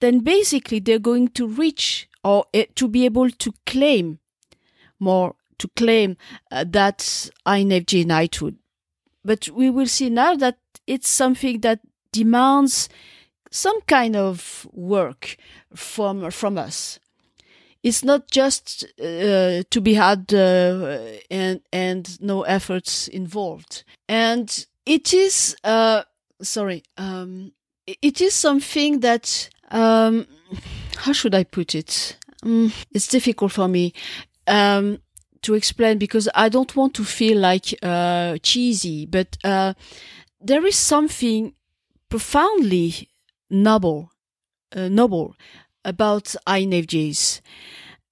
[0.00, 4.18] then basically they're going to reach or uh, to be able to claim
[4.98, 6.16] more, to claim
[6.50, 6.98] uh, that
[7.46, 8.56] INFJ knighthood.
[9.24, 11.80] But we will see now that it's something that
[12.12, 12.88] demands
[13.50, 15.36] some kind of work
[15.74, 16.98] from from us.
[17.82, 20.98] It's not just uh, to be had uh,
[21.30, 23.84] and and no efforts involved.
[24.08, 26.02] And it is uh,
[26.42, 27.52] sorry, um,
[27.86, 30.26] it is something that um,
[30.96, 32.16] how should I put it?
[32.42, 33.92] Um, it's difficult for me.
[34.46, 35.00] Um,
[35.42, 39.74] to explain because I don't want to feel like uh, cheesy, but uh,
[40.40, 41.54] there is something
[42.08, 43.08] profoundly
[43.50, 44.12] noble,
[44.74, 45.34] uh, noble
[45.84, 47.40] about INFJs.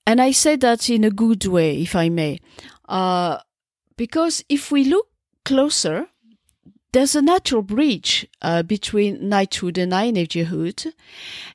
[0.07, 2.41] And I say that in a good way, if I may.
[2.89, 3.39] Uh,
[3.97, 5.09] because if we look
[5.45, 6.07] closer,
[6.93, 10.93] there's a natural bridge uh, between knighthood and INFJhood.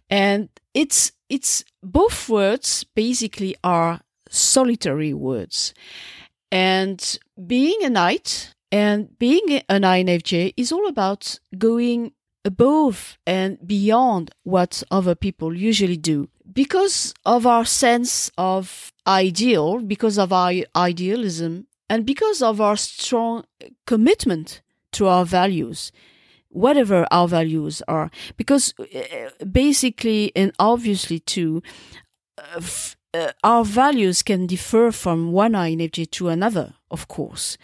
[0.10, 5.74] And it's, it's both words basically are solitary words.
[6.52, 7.18] And
[7.48, 12.12] being a knight and being an INFJ is all about going
[12.44, 16.30] above and beyond what other people usually do.
[16.52, 23.44] Because of our sense of ideal, because of our idealism, and because of our strong
[23.86, 24.62] commitment
[24.94, 25.92] to our values,
[26.50, 28.10] whatever our values are.
[28.38, 31.62] Because uh, basically and obviously, too,
[32.38, 32.62] uh,
[33.14, 37.58] uh, our values can differ from one INFJ to another, of course.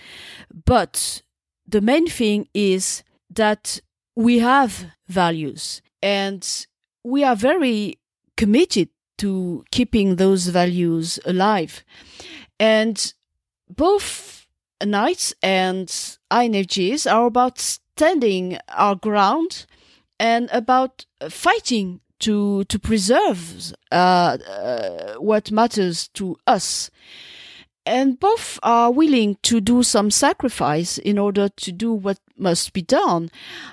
[0.66, 1.22] But
[1.66, 3.80] the main thing is that
[4.18, 6.66] we have values and
[7.04, 8.00] we are very
[8.36, 11.86] committed to keeping those values alive.
[12.60, 13.14] And
[13.70, 14.48] both
[14.84, 15.88] Knights and
[16.32, 19.68] INFJs are about standing our ground
[20.20, 26.90] and about fighting to to preserve uh, uh, what matters to us
[27.86, 32.82] and both are willing to do some sacrifice in order to do what must be
[32.82, 33.30] done.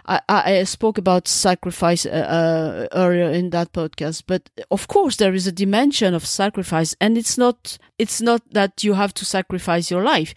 [0.06, 5.34] I, I spoke about sacrifice uh, uh, earlier in that podcast, but of course there
[5.34, 9.90] is a dimension of sacrifice, and it's not it's not that you have to sacrifice
[9.90, 10.34] your life,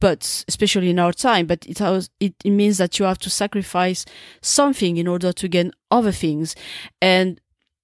[0.00, 3.30] but especially in our time, but it has, it, it means that you have to
[3.30, 4.04] sacrifice
[4.42, 6.54] something in order to gain other things,
[7.00, 7.40] and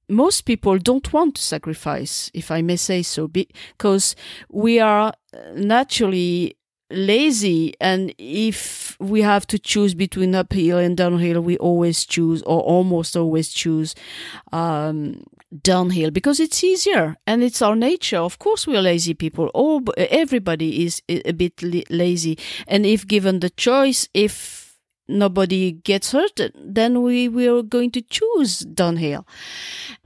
[0.09, 4.15] most people don't want to sacrifice, if I may say so, because
[4.51, 5.15] we are
[5.55, 6.57] naturally
[6.93, 12.61] lazy and if we have to choose between uphill and downhill we always choose or
[12.61, 13.95] almost always choose
[14.53, 15.23] um,
[15.61, 18.19] downhill because it's easier and it's our nature.
[18.19, 19.49] Of course we're lazy people.
[19.49, 22.39] All everybody is a bit lazy.
[22.67, 24.79] And if given the choice if
[25.09, 29.27] nobody gets hurt then we we're going to choose downhill.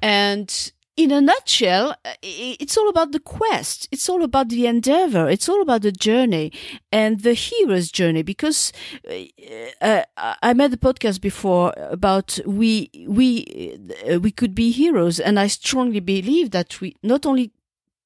[0.02, 3.86] And in a nutshell, uh, it's all about the quest.
[3.92, 5.28] It's all about the endeavor.
[5.28, 6.52] It's all about the journey
[6.90, 8.22] and the hero's journey.
[8.22, 8.72] Because
[9.08, 13.78] uh, uh I made a podcast before about we we
[14.10, 17.52] uh, we could be heroes, and I strongly believe that we not only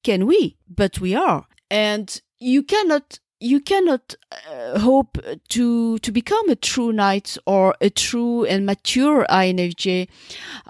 [0.03, 1.45] can we, but we are.
[1.69, 4.15] And you cannot you cannot
[4.49, 5.17] uh, hope
[5.49, 10.07] to to become a true knight or a true and mature INFJ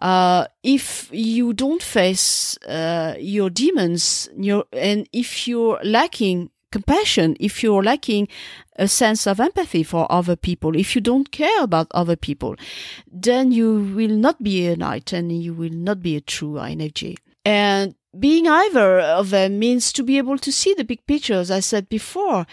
[0.01, 7.61] uh, if you don't face uh, your demons your, and if you're lacking compassion if
[7.61, 8.29] you're lacking
[8.77, 12.55] a sense of empathy for other people if you don't care about other people
[13.11, 17.17] then you will not be a knight and you will not be a true INFJ
[17.45, 21.49] and being either of them means to be able to see the big picture, as
[21.49, 22.45] I said before,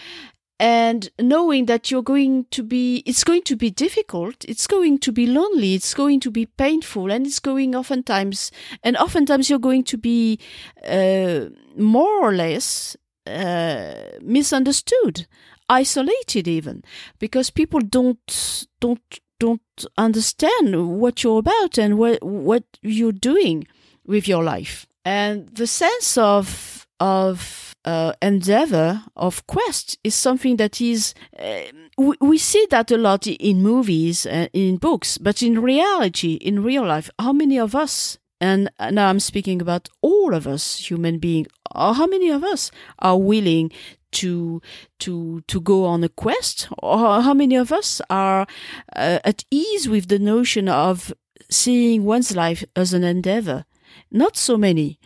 [0.59, 5.11] and knowing that you're going to be, it's going to be difficult, it's going to
[5.11, 8.51] be lonely, it's going to be painful, and it's going oftentimes,
[8.83, 10.37] and oftentimes you're going to be
[10.85, 11.45] uh,
[11.77, 15.27] more or less uh, misunderstood,
[15.69, 16.83] isolated even,
[17.19, 23.65] because people don't don't don't understand what you're about and what what you're doing
[24.09, 24.85] with your life.
[25.05, 31.61] And the sense of of uh, endeavor of quest is something that is uh,
[31.97, 36.61] we, we, see that a lot in movies and in books but in reality in
[36.61, 41.19] real life how many of us and now i'm speaking about all of us human
[41.19, 43.71] beings how many of us are willing
[44.11, 44.61] to
[44.99, 46.67] to to go on a quest?
[46.81, 48.47] Or how many of us are
[48.95, 51.13] uh, at ease with the notion of
[51.49, 53.65] seeing one's life as an endeavor
[54.11, 54.99] not so many.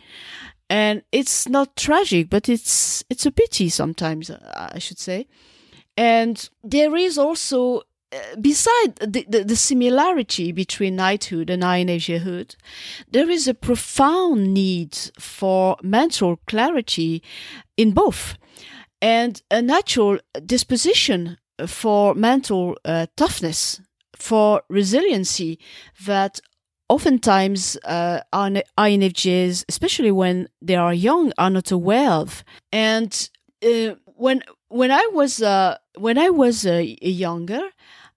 [0.70, 5.26] And it's not tragic, but it's it's a pity sometimes, I should say.
[5.96, 7.82] And there is also
[8.12, 12.56] uh, beside the, the, the, similarity between knighthood and INFJhood,
[13.10, 17.22] there is a profound need for mental clarity
[17.76, 18.36] in both
[19.00, 21.36] and a natural disposition
[21.66, 23.80] for mental uh, toughness,
[24.16, 25.58] for resiliency
[26.06, 26.40] that
[26.88, 32.44] oftentimes uh, INFJs, especially when they are young, are not aware of.
[32.72, 33.30] And
[33.64, 37.62] uh, when when I was uh, when I was uh, younger,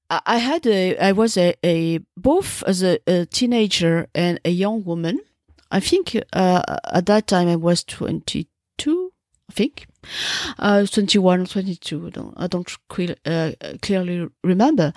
[0.09, 4.83] I had a I was a, a both as a, a, teenager and a young
[4.83, 5.19] woman.
[5.69, 8.47] I think uh, at that time I was twenty.
[9.49, 9.87] I think
[10.59, 12.07] uh, 21 or 22.
[12.07, 12.77] I don't, I don't
[13.25, 14.93] uh, clearly remember.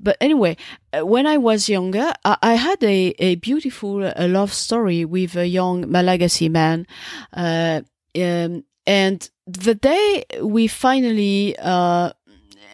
[0.00, 0.56] But anyway,
[0.92, 5.36] uh, when I was younger, I, I had a, a beautiful uh, love story with
[5.36, 6.86] a young Malagasy man.
[7.32, 7.82] Uh,
[8.20, 12.12] um, and the day we finally, uh,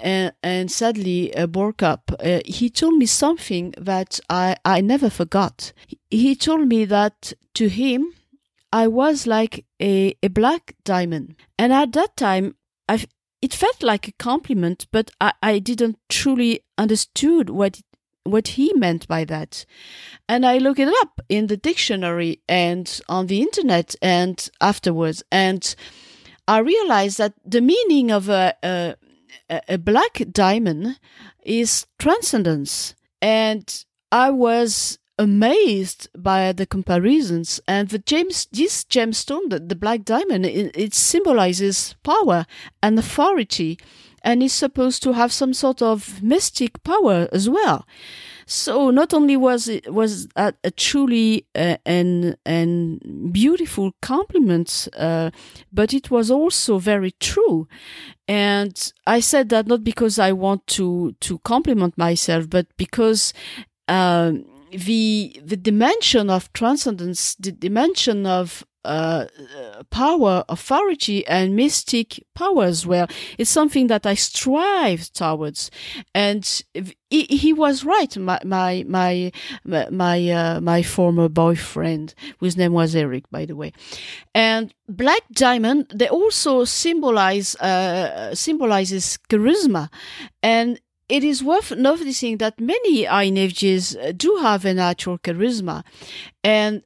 [0.02, 5.10] and, and, sadly uh, broke up, uh, he told me something that I, I never
[5.10, 5.72] forgot.
[6.10, 8.12] He told me that to him,
[8.72, 11.36] I was like a, a black diamond.
[11.58, 12.56] And at that time,
[12.88, 13.04] I,
[13.40, 17.84] it felt like a compliment, but I, I didn't truly understood what it,
[18.24, 19.64] what he meant by that.
[20.28, 25.22] And I looked it up in the dictionary and on the internet and afterwards.
[25.32, 25.74] And
[26.46, 28.96] I realized that the meaning of a, a,
[29.68, 30.98] a black diamond
[31.42, 32.94] is transcendence.
[33.22, 37.60] And I was amazed by the comparisons.
[37.66, 42.46] And the James this gemstone the, the black diamond it, it, symbolizes power
[42.82, 43.78] and authority.
[44.22, 47.86] And is supposed to have some sort of mystic power as well.
[48.46, 55.30] So not only was it was a, a truly uh, an and beautiful compliment uh,
[55.72, 57.68] but it was also very true.
[58.26, 63.32] And i said that not because i want to to compliment myself but because
[63.86, 69.26] um, the the dimension of transcendence, the dimension of uh,
[69.90, 73.06] power, authority, and mystic power as well.
[73.36, 75.70] It's something that I strive towards,
[76.14, 76.62] and
[77.10, 78.16] he, he was right.
[78.16, 79.32] My my my
[79.64, 83.72] my uh, my former boyfriend, whose name was Eric, by the way,
[84.34, 85.92] and black diamond.
[85.94, 89.90] They also symbolize uh, symbolizes charisma,
[90.42, 95.84] and it is worth noticing that many INFJs uh, do have a natural charisma.
[96.44, 96.82] And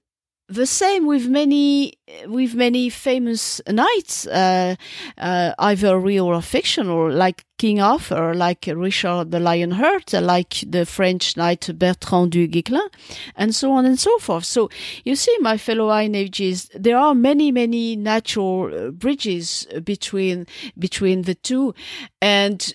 [0.48, 1.94] the same with many
[2.26, 4.74] with many famous knights, uh,
[5.16, 11.36] uh, either real or fictional, like King Arthur, like Richard the Lionheart, like the French
[11.36, 12.88] knight Bertrand du Guesclin,
[13.34, 14.44] and so on and so forth.
[14.44, 14.68] So
[15.04, 20.46] you see, my fellow INFJs, there are many many natural uh, bridges between
[20.78, 21.74] between the two,
[22.20, 22.74] and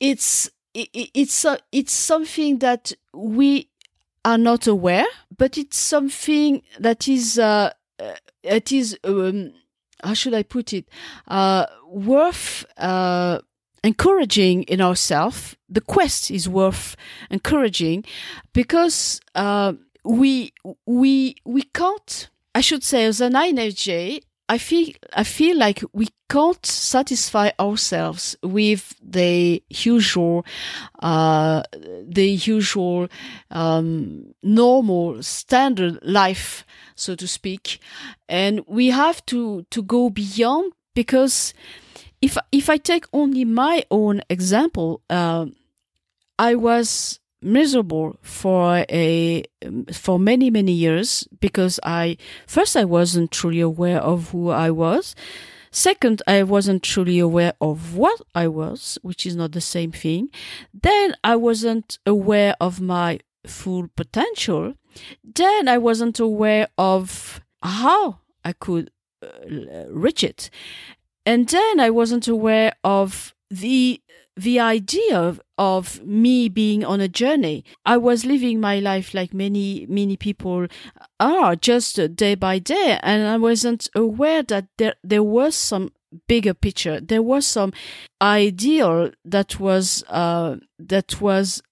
[0.00, 3.68] it's it, it's uh, it's something that we
[4.24, 5.06] are not aware,
[5.36, 9.52] but it's something that is uh, uh, it is um,
[10.02, 10.88] how should I put it
[11.28, 13.40] uh, worth uh,
[13.84, 15.56] encouraging in ourselves.
[15.68, 16.96] The quest is worth
[17.30, 18.04] encouraging
[18.52, 20.52] because uh, we
[20.86, 22.28] we we can't.
[22.54, 28.36] I should say as an INFJ, I feel I feel like we can't satisfy ourselves
[28.42, 30.44] with the usual,
[31.00, 31.62] uh,
[32.06, 33.08] the usual
[33.50, 37.78] um, normal standard life, so to speak,
[38.28, 41.54] and we have to to go beyond because
[42.20, 45.46] if if I take only my own example, uh,
[46.38, 49.44] I was miserable for a
[49.92, 52.16] for many many years because I
[52.46, 55.14] first I wasn't truly aware of who I was.
[55.74, 60.28] Second, I wasn't truly aware of what I was, which is not the same thing.
[60.74, 64.74] Then I wasn't aware of my full potential.
[65.24, 68.90] Then I wasn't aware of how I could
[69.22, 70.50] uh, reach it.
[71.24, 74.02] And then I wasn't aware of the
[74.36, 77.64] the idea of, of me being on a journey.
[77.84, 80.66] I was living my life like many, many people
[81.20, 82.98] are, just day by day.
[83.02, 85.92] And I wasn't aware that there, there was some
[86.28, 87.00] bigger picture.
[87.00, 87.72] There was some
[88.20, 91.62] ideal that was, uh, that was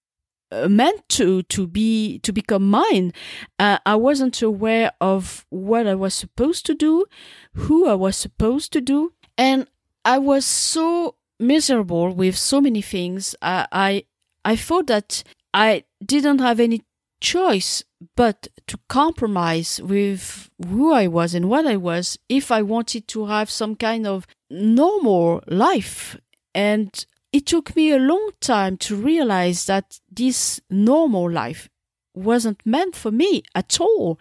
[0.52, 3.12] uh, meant to to be to become mine
[3.61, 7.06] uh, i wasn't aware of what i was supposed to do
[7.54, 9.68] who i was supposed to do and
[10.04, 14.05] i was so miserable with so many things, I, I
[14.45, 15.22] I thought that
[15.53, 16.82] I didn't have any
[17.20, 17.82] choice
[18.16, 23.26] but to compromise with who I was and what I was if I wanted to
[23.26, 26.16] have some kind of normal life.
[26.55, 31.68] And it took me a long time to realize that this normal life
[32.14, 34.18] wasn't meant for me at all.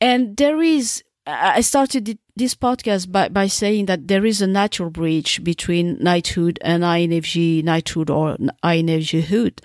[0.00, 4.90] And there is I started this podcast by, by saying that there is a natural
[4.90, 9.60] bridge between knighthood and INFJ knighthood or INFJhood.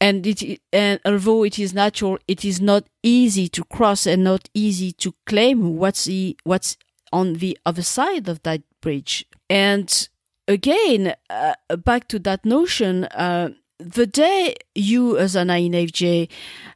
[0.00, 4.48] And it, and although it is natural, it is not easy to cross and not
[4.54, 6.76] easy to claim what's the, what's
[7.12, 9.26] on the other side of that bridge.
[9.48, 10.08] And
[10.48, 16.28] again, uh, back to that notion, uh, the day you as an INFJ,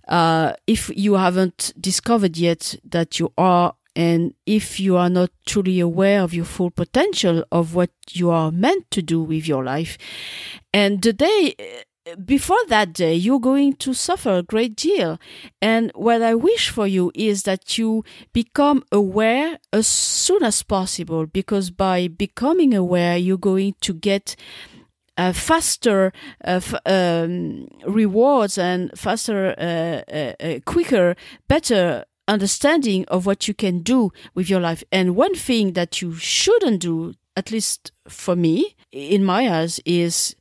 [0.09, 5.81] uh, if you haven't discovered yet that you are and if you are not truly
[5.81, 9.99] aware of your full potential of what you are meant to do with your life,
[10.73, 11.55] and the day
[12.25, 15.19] before that day, you're going to suffer a great deal.
[15.61, 21.27] And what I wish for you is that you become aware as soon as possible,
[21.27, 24.37] because by becoming aware, you're going to get
[25.17, 26.13] uh, faster
[26.47, 31.17] uh, f- um, rewards and faster, uh, uh, uh quicker,
[31.49, 34.85] better understanding of what you can do with your life.
[34.93, 40.37] And one thing that you shouldn't do, at least for me, in my eyes, is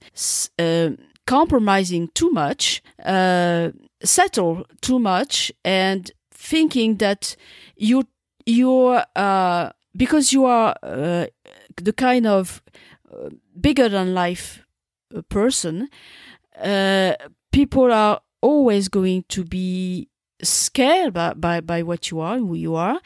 [0.60, 0.92] uh,
[1.26, 3.72] compromising too much, uh,
[4.04, 7.36] settle too much, and thinking that
[7.76, 8.04] you
[8.46, 11.26] you're uh, because you are uh,
[11.76, 12.62] the kind of
[13.12, 13.30] uh,
[13.60, 14.64] bigger than life
[15.16, 15.90] uh, person.
[17.52, 20.08] people are always going to be
[20.42, 23.00] scared by, by, by what you are, and who you are.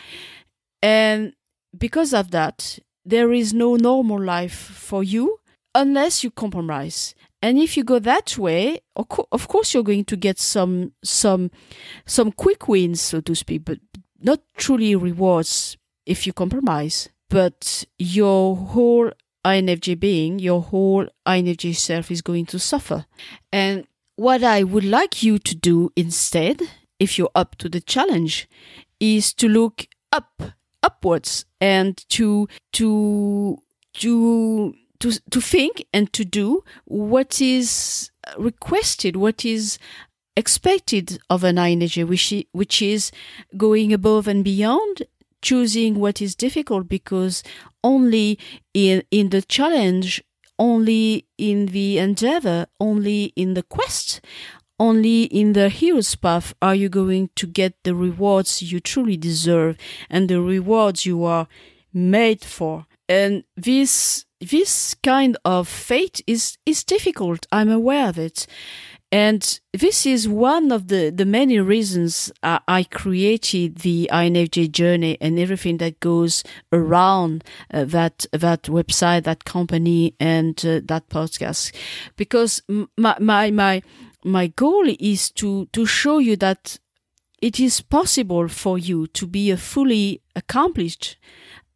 [0.81, 1.33] And
[1.77, 5.39] because of that, there is no normal life for you
[5.73, 7.15] unless you compromise.
[7.41, 11.49] And if you go that way, of course you're going to get some some
[12.05, 13.79] some quick wins, so to speak, but
[14.19, 17.09] not truly rewards if you compromise.
[17.29, 19.11] But your whole
[19.45, 23.05] INFJ being, your whole INFJ self is going to suffer.
[23.51, 26.61] And what I would like you to do instead
[27.01, 28.47] if you're up to the challenge,
[28.99, 30.43] is to look up,
[30.83, 33.57] upwards, and to to
[33.95, 39.79] to to to think and to do what is requested, what is
[40.37, 43.11] expected of an INFJ, which which is
[43.57, 45.01] going above and beyond,
[45.41, 47.41] choosing what is difficult because
[47.83, 48.37] only
[48.75, 50.23] in in the challenge,
[50.59, 54.21] only in the endeavor, only in the quest,
[54.81, 59.77] only in the hero's path are you going to get the rewards you truly deserve
[60.09, 61.47] and the rewards you are
[61.93, 62.87] made for.
[63.07, 67.45] And this this kind of fate is is difficult.
[67.51, 68.47] I'm aware of it.
[69.13, 75.37] And this is one of the, the many reasons I, created the INFJ journey and
[75.37, 81.73] everything that goes around uh, that that website, that company, and uh, that podcast,
[82.15, 82.61] because
[82.95, 83.81] my my my
[84.23, 86.79] my goal is to to show you that
[87.41, 91.17] it is possible for you to be a fully accomplished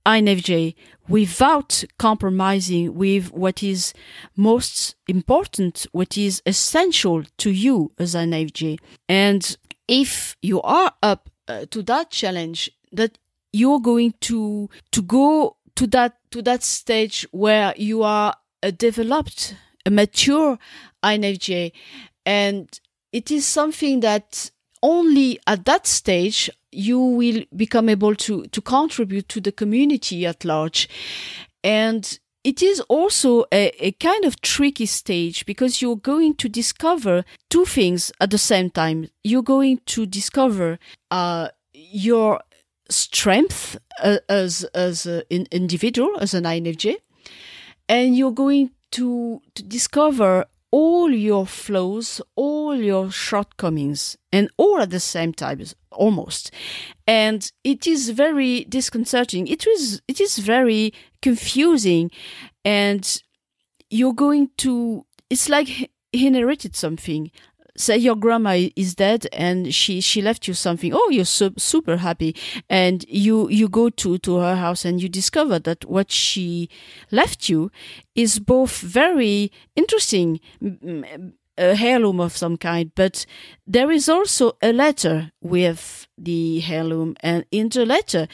[0.06, 0.76] INFJ
[1.08, 3.94] without compromising with what is
[4.36, 8.80] most important, what is essential to you as an INFJ.
[9.10, 13.18] And if you are up uh, to that challenge, that
[13.52, 19.56] you're going to to go to that to that stage where you are a developed,
[19.86, 20.58] a mature
[21.04, 21.72] INFJ,
[22.26, 22.80] and
[23.12, 24.52] it is something that
[24.84, 30.44] only at that stage you will become able to to contribute to the community at
[30.44, 30.90] large
[31.64, 37.26] and it is also a, a, kind of tricky stage because you're going to discover
[37.50, 39.10] two things at the same time.
[39.24, 40.78] You're going to discover
[41.10, 42.42] uh, your
[42.88, 46.98] strength uh, as as an individual, as an INFJ,
[47.90, 50.46] and you're going to, to discover
[50.76, 56.52] all your flaws, all your shortcomings, and all at the same time, almost.
[57.08, 59.48] And it is very disconcerting.
[59.48, 62.12] It is it is very confusing,
[62.66, 63.22] and
[63.90, 65.06] you're going to.
[65.30, 67.32] It's like he inherited something
[67.78, 70.94] say your grandma is dead and she she left you something.
[70.94, 72.36] Oh you're so, super happy.
[72.70, 76.70] And you you go to to her house and you discover that what she
[77.12, 77.72] left you
[78.16, 80.40] is both very interesting
[81.58, 83.26] a heirloom of some kind but
[83.66, 88.28] there is also a letter with the heirloom and in the letter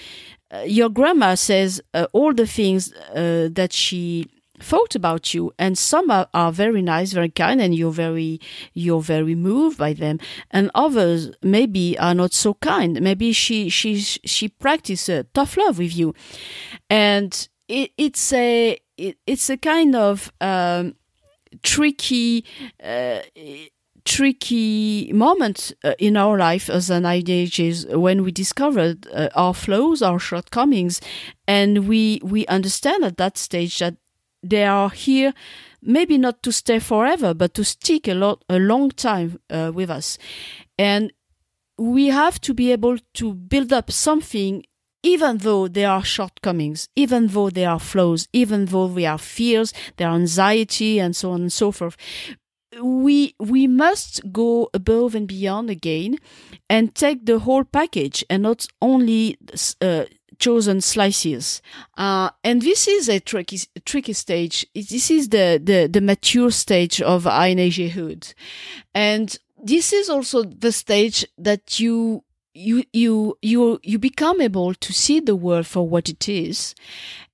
[0.54, 4.28] uh, your grandma says uh, all the things uh, that she
[4.62, 8.40] thought about you and some are, are, very nice very kind and you're very
[8.74, 10.20] you're very moved by them
[10.52, 13.02] and others maybe are not so kind.
[13.02, 16.14] Maybe she she she practices tough love with you.
[16.90, 20.96] And it, it's a it, it's a kind of um,
[21.64, 22.46] tricky
[22.84, 23.20] uh,
[24.04, 30.02] tricky moment uh, in our life as an INFJ when we discovered uh, our flaws,
[30.02, 31.02] our shortcomings,
[31.48, 33.96] and we we understand at that stage that
[34.44, 35.34] they are here
[35.82, 39.90] maybe not to stay forever but to stick a lot a long time uh, with
[39.90, 40.18] us.
[40.78, 41.12] And
[41.78, 44.64] we have to be able to build up something
[45.04, 49.74] even though there are shortcomings even though there are flaws even though we have fears
[49.98, 51.98] there are anxiety and so on and so forth.
[52.82, 56.18] We we must go above and beyond again
[56.70, 59.38] and take the whole package and not only
[59.82, 60.06] uh,
[60.42, 61.62] chosen slices.
[61.98, 64.66] Uh, and this is a tricky, tricky stage.
[64.74, 68.34] This is the, the, the mature stage of INFJhood.
[68.94, 72.24] And this is also the stage that you
[72.54, 76.76] you you you you become able to see the world for what it is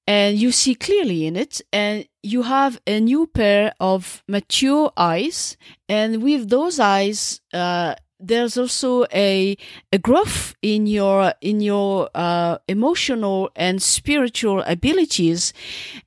[0.05, 5.57] and you see clearly in it and you have a new pair of mature eyes
[5.89, 9.57] and with those eyes uh, there's also a
[9.91, 15.53] a growth in your in your uh, emotional and spiritual abilities,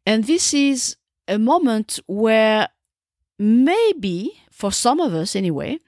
[0.07, 0.97] and this is
[1.29, 2.69] a moment where
[3.39, 5.79] maybe for some of us anyway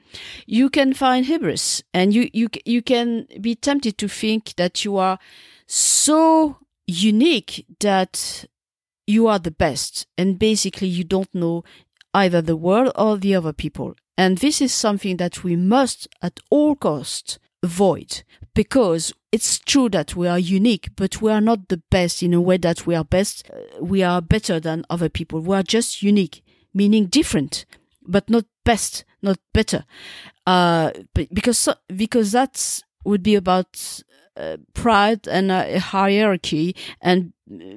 [0.47, 4.97] you can find hubris and you you you can be tempted to think that you
[4.97, 5.19] are
[5.67, 8.47] so unique that
[9.07, 10.07] you are the best.
[10.19, 11.65] And basically you don't know
[12.15, 16.41] either the world or the other people and this is something that we must at
[16.51, 18.23] all costs avoid
[18.55, 22.41] because it's true that we are unique, but we are not the best in a
[22.41, 23.51] way that we are best.
[23.51, 25.41] Uh, we are better than other people.
[25.41, 26.45] We are just unique,
[26.75, 27.65] meaning different,
[28.07, 29.85] but not best, not better.
[30.47, 34.03] Uh, because, because that would be about
[34.37, 37.33] uh, pride and hierarchy and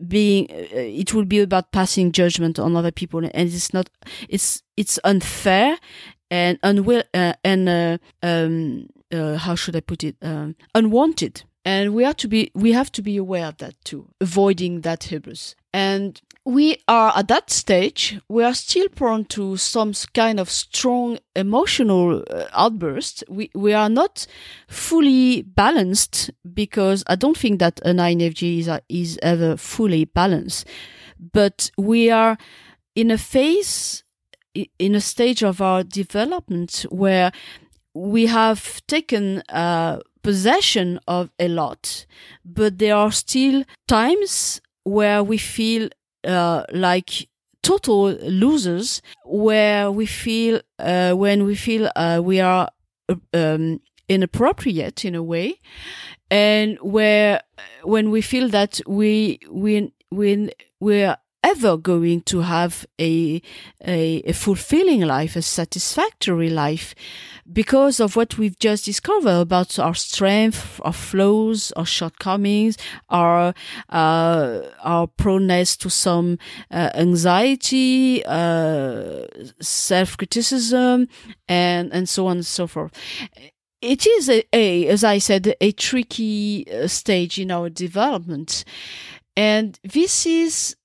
[0.08, 3.90] being uh, it will be about passing judgment on other people and it's not
[4.30, 5.78] it's it's unfair
[6.36, 11.44] and unwill uh, and uh, um, uh, how should I put it um, unwanted.
[11.64, 15.06] And we have to be we have to be aware of that too, avoiding that
[15.06, 15.56] hubris.
[15.74, 18.20] And we are at that stage.
[18.30, 23.24] We are still prone to some kind of strong emotional uh, outburst.
[23.30, 24.28] We we are not
[24.68, 30.68] fully balanced because I don't think that an INFJ is, is ever fully balanced.
[31.18, 32.38] But we are
[32.94, 34.05] in a phase
[34.80, 37.32] in a stage of our development where
[37.94, 42.06] we have taken uh, possession of a lot,
[42.44, 45.90] but there are still times where we feel
[46.28, 47.28] uh, like
[47.64, 52.70] total losers, where we feel uh, when we feel uh, we are
[53.34, 53.80] um,
[54.10, 55.60] inappropriate in a way,
[56.30, 57.42] and where
[57.84, 60.50] when we feel that we we we
[60.80, 63.42] we're ever going to have a,
[63.86, 66.96] a, a fulfilling life, a satisfactory life,
[67.52, 72.78] because of what we've just discovered about our strength, our flaws, our shortcomings,
[73.10, 73.54] our
[73.90, 76.40] uh, our proneness to some
[76.72, 79.26] uh, anxiety, uh,
[79.62, 81.08] self criticism,
[81.48, 82.92] and and so on and so forth
[83.82, 88.66] it is a, a, as I said, a tricky uh, stage in our development.
[89.38, 90.76] And this is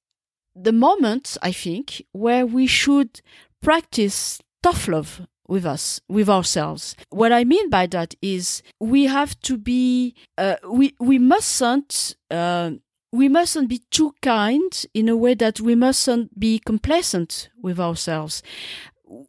[0.54, 3.20] the moment, I think, where we should
[3.62, 6.94] practice tough love with us, with ourselves.
[7.10, 12.72] What I mean by that is we have to be, uh, we, we mustn't, uh,
[13.12, 18.42] we mustn't be too kind in a way that we mustn't be complacent with ourselves.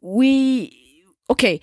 [0.02, 1.60] We, okay,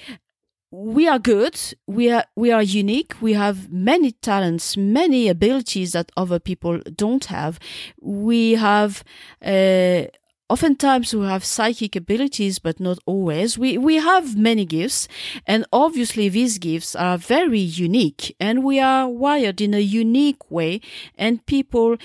[0.70, 6.12] we are good we are we are unique we have many talents many abilities that
[6.16, 7.58] other people don't have.
[8.00, 9.04] We have
[9.44, 10.02] uh,
[10.48, 13.58] oftentimes we have psychic abilities but not always.
[13.58, 15.08] We we have many gifts
[15.46, 20.80] and obviously these gifts are very unique and we are wired in a unique way
[21.16, 21.96] and people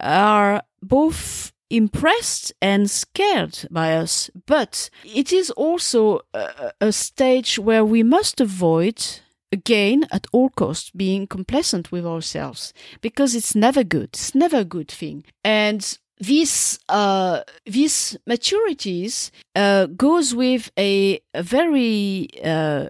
[0.00, 4.30] are both impressed and scared by us.
[4.46, 9.04] But it is also a, a stage where we must avoid
[9.50, 14.64] again at all costs being complacent with ourselves because it's never good it's never a
[14.64, 22.86] good thing and this uh, these maturities uh, goes with a, a very uh,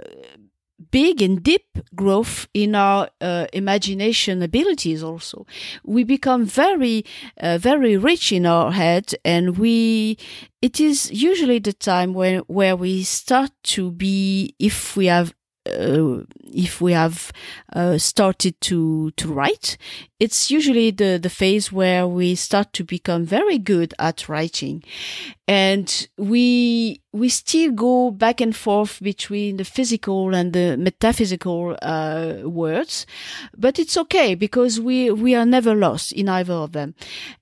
[0.93, 1.67] big and deep
[1.97, 5.45] growth in our uh, imagination abilities also.
[5.85, 7.05] We become very
[7.41, 10.19] uh, very rich in our head and we
[10.61, 15.35] it is usually the time when where we start to be if we have
[15.67, 16.23] uh,
[16.53, 17.33] if we have
[17.73, 19.77] uh, started to to write,
[20.19, 24.83] it's usually the the phase where we start to become very good at writing,
[25.47, 32.37] and we we still go back and forth between the physical and the metaphysical uh,
[32.45, 33.07] words,
[33.57, 36.95] but it's okay because we we are never lost in either of them,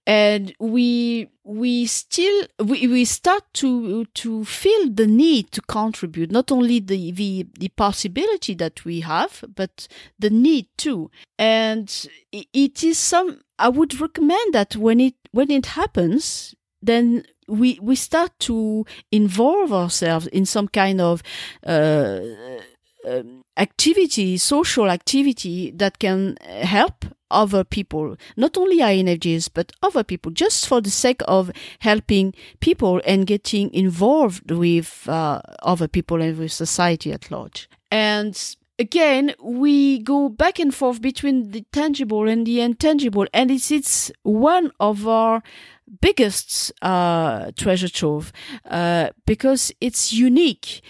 [0.06, 6.50] and we we still we, we start to to feel the need to contribute not
[6.50, 9.86] only the, the the possibility that we have but
[10.18, 11.10] the need too.
[11.38, 11.88] And
[12.32, 17.96] it is some i would recommend that when it when it happens then we we
[17.96, 21.22] start to involve ourselves in some kind of
[21.66, 22.20] uh,
[23.06, 30.32] um, activity, social activity that can help other people, not only INFJs, but other people,
[30.32, 36.38] just for the sake of helping people and getting involved with uh, other people and
[36.38, 37.68] with society at large.
[37.90, 43.70] And again, we go back and forth between the tangible and the intangible, and it's,
[43.70, 45.42] it's one of our
[46.00, 48.32] biggest uh, treasure trove
[48.68, 50.82] uh, because it's unique.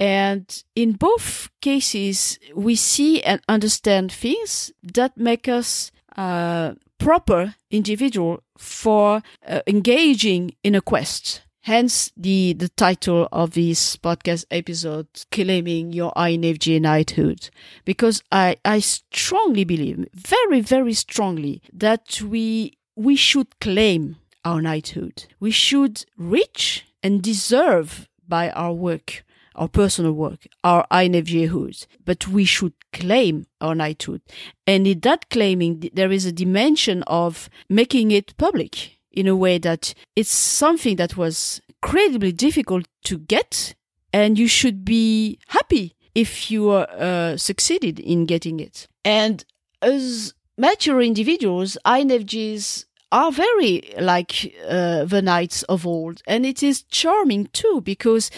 [0.00, 8.42] And in both cases, we see and understand things that make us uh, proper individual
[8.56, 11.42] for uh, engaging in a quest.
[11.62, 17.50] Hence the, the title of this podcast episode, Claiming Your INFJ Knighthood.
[17.84, 24.16] Because I, I strongly believe, very, very strongly, that we, we should claim
[24.48, 25.26] our knighthood.
[25.38, 29.24] We should reach and deserve by our work,
[29.54, 34.22] our personal work, our INFJhood, but we should claim our knighthood.
[34.66, 39.58] And in that claiming, there is a dimension of making it public in a way
[39.58, 43.74] that it's something that was incredibly difficult to get,
[44.14, 48.88] and you should be happy if you uh, succeeded in getting it.
[49.04, 49.44] And
[49.82, 56.22] as mature individuals, INFJs are very like uh, the knights of old.
[56.26, 58.30] And it is charming too because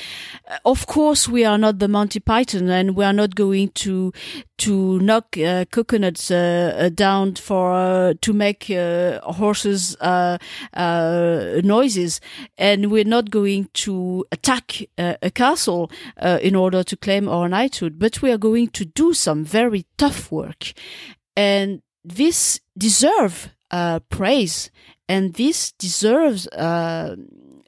[0.49, 4.13] uh, of course we are not the monty python and we are not going to
[4.59, 8.71] to knock uh, coconuts uh, uh, down for to make
[9.23, 9.97] horses
[11.65, 12.21] noises.
[12.59, 15.91] And we're not going to attack a castle
[16.43, 17.99] in order to claim our knighthood.
[17.99, 20.73] But we are going to do some very tough work.
[21.37, 24.71] And this deserve uh, praise,
[25.09, 27.17] and this deserves uh,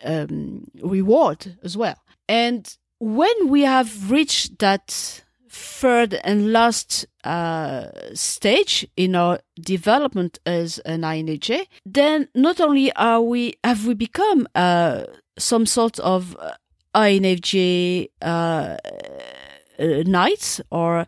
[0.05, 1.97] um, reward as well.
[2.29, 10.79] And when we have reached that third and last uh, stage in our development as
[10.81, 15.05] an INFJ, then not only are we have we become uh,
[15.39, 16.53] some sort of uh,
[16.95, 18.77] INFJ uh,
[19.79, 21.07] knights or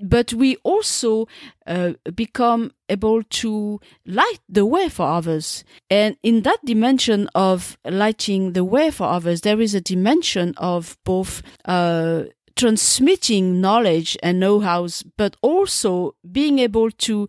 [0.00, 1.26] but we also
[1.66, 5.64] uh, become able to light the way for others.
[5.90, 10.96] And in that dimension of lighting the way for others there is a dimension of
[11.04, 12.24] both uh,
[12.56, 17.28] transmitting knowledge and know-hows but also being able to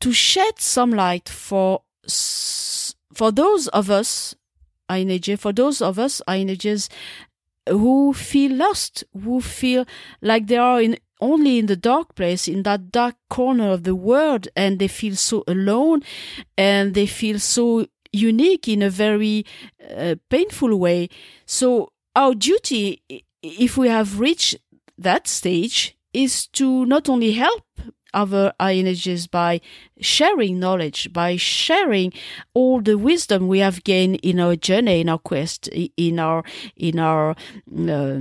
[0.00, 1.82] to shed some light for
[3.14, 4.34] for those of us
[4.90, 6.88] INFJ, for those of us INFJs
[7.68, 9.86] who feel lost, who feel
[10.20, 13.94] like they are in only in the dark place, in that dark corner of the
[13.94, 16.02] world, and they feel so alone,
[16.58, 19.46] and they feel so unique in a very
[19.96, 21.08] uh, painful way.
[21.46, 23.02] So our duty,
[23.42, 24.56] if we have reached
[24.98, 27.64] that stage, is to not only help
[28.12, 29.60] other INFJs by
[30.00, 32.12] sharing knowledge, by sharing
[32.52, 36.44] all the wisdom we have gained in our journey, in our quest, in our
[36.76, 37.34] in our
[37.88, 38.18] uh,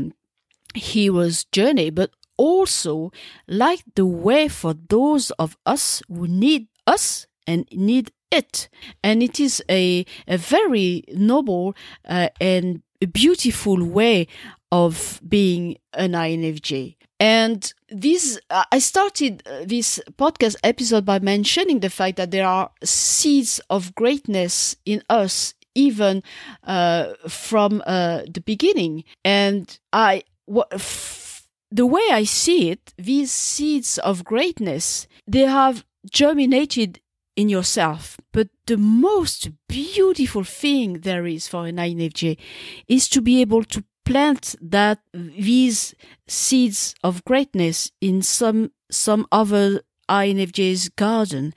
[0.73, 2.11] hero's journey, but
[2.41, 3.11] also
[3.47, 8.67] light the way for those of us who need us and need it.
[9.03, 11.75] And it is a, a very noble
[12.07, 12.81] uh, and
[13.13, 14.27] beautiful way
[14.71, 16.95] of being an INFJ.
[17.19, 22.47] And this, uh, I started uh, this podcast episode by mentioning the fact that there
[22.47, 26.23] are seeds of greatness in us, even
[26.63, 29.03] uh, from uh, the beginning.
[29.23, 30.69] And I, what,
[31.71, 36.99] the way I see it, these seeds of greatness, they have germinated
[37.35, 38.19] in yourself.
[38.33, 42.37] But the most beautiful thing there is for an INFJ
[42.87, 45.95] is to be able to plant that these
[46.27, 49.81] seeds of greatness in some some other
[50.11, 51.53] INFJ's garden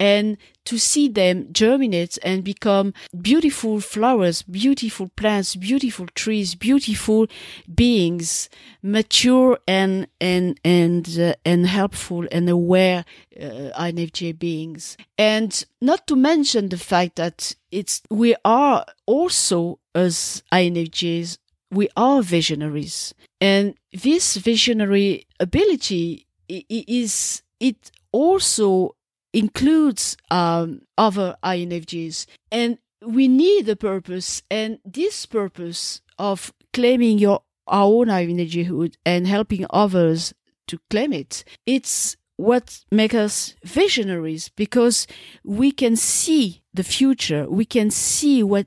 [0.00, 7.28] and to see them germinate and become beautiful flowers, beautiful plants, beautiful trees, beautiful
[7.72, 8.48] beings,
[8.82, 13.04] mature and and and uh, and helpful and aware
[13.40, 14.96] uh, INFJ beings.
[15.16, 21.38] And not to mention the fact that it's we are also as INFJs
[21.72, 23.14] we are visionaries.
[23.40, 28.96] And this visionary ability is, it also
[29.32, 32.26] includes um, other INFJs.
[32.50, 34.42] And we need a purpose.
[34.50, 40.34] And this purpose of claiming your our own INFJhood and helping others
[40.66, 45.06] to claim it, it's what makes us visionaries because
[45.44, 47.48] we can see the future.
[47.48, 48.66] We can see what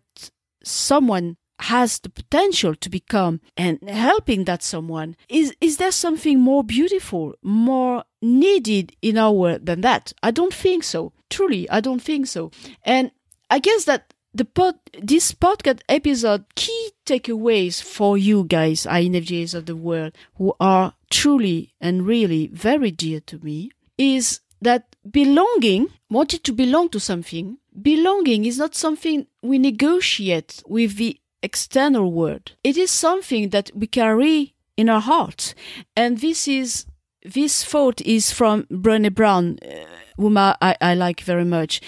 [0.63, 6.63] someone has the potential to become and helping that someone is is there something more
[6.63, 10.11] beautiful more needed in our world than that?
[10.21, 11.13] I don't think so.
[11.29, 12.51] Truly i don't think so.
[12.83, 13.11] And
[13.49, 19.65] i guess that the pod, this podcast episode key takeaways for you guys INFJs of
[19.65, 26.39] the world who are truly and really very dear to me is that belonging wanting
[26.41, 27.57] to belong to something.
[27.81, 32.45] Belonging is not something we negotiate with the external world.
[32.63, 35.53] It is something that we carry in our heart.
[35.95, 36.85] And this is,
[37.23, 39.85] this thought is from Brené Brown, uh,
[40.17, 41.81] whom I, I, like very much.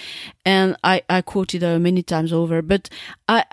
[0.45, 2.89] And I, I quoted her many times over, but
[3.27, 3.43] I,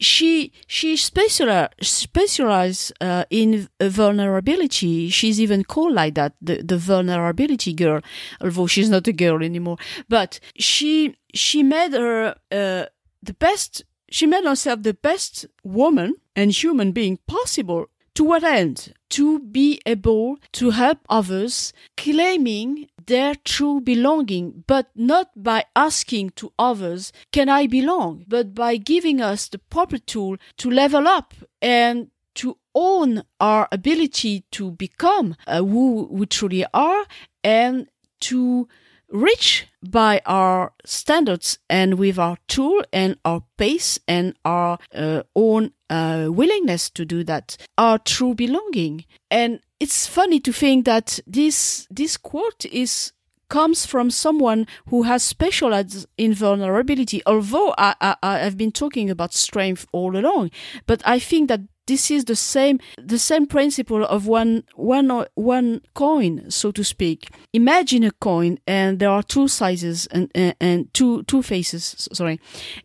[0.00, 5.08] she she specialize specialize uh, in vulnerability.
[5.08, 8.00] She's even called like that, the the vulnerability girl,
[8.40, 9.78] although she's not a girl anymore.
[10.08, 12.86] But she she made her uh,
[13.22, 17.86] the best she made herself the best woman and human being possible.
[18.14, 18.94] To what end?
[19.10, 26.52] To be able to help others claiming their true belonging, but not by asking to
[26.58, 28.24] others, can I belong?
[28.28, 34.44] But by giving us the proper tool to level up and to own our ability
[34.52, 37.04] to become uh, who we truly are
[37.42, 37.88] and
[38.20, 38.68] to
[39.10, 45.72] reach by our standards and with our tool and our pace and our uh, own
[45.90, 49.04] uh, willingness to do that, our true belonging.
[49.30, 53.12] And it's funny to think that this this quote is
[53.48, 57.22] comes from someone who has specialized in vulnerability.
[57.26, 60.50] Although I, I, I have been talking about strength all along,
[60.86, 65.80] but I think that this is the same the same principle of one one one
[65.94, 67.28] coin so to speak.
[67.52, 72.40] Imagine a coin and there are two sizes and and, and two two faces sorry.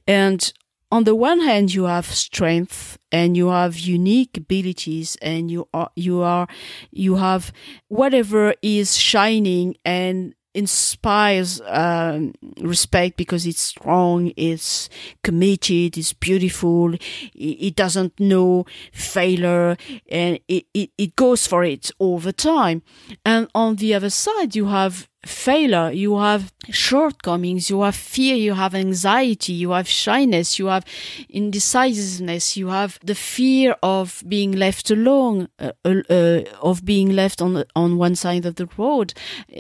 [0.07, 0.51] And
[0.91, 5.91] on the one hand, you have strength and you have unique abilities and you are,
[5.95, 6.47] you are,
[6.91, 7.53] you have
[7.89, 14.89] whatever is shining and inspires um, respect because it's strong, it's
[15.23, 16.99] committed, it's beautiful, it,
[17.33, 19.75] it doesn't know failure,
[20.11, 22.83] and it, it, it goes for it all the time.
[23.25, 28.53] And on the other side, you have failure, you have shortcomings, you have fear, you
[28.53, 30.85] have anxiety, you have shyness, you have
[31.29, 37.63] indecisiveness, you have the fear of being left alone, uh, uh, of being left on
[37.75, 39.13] on one side of the road,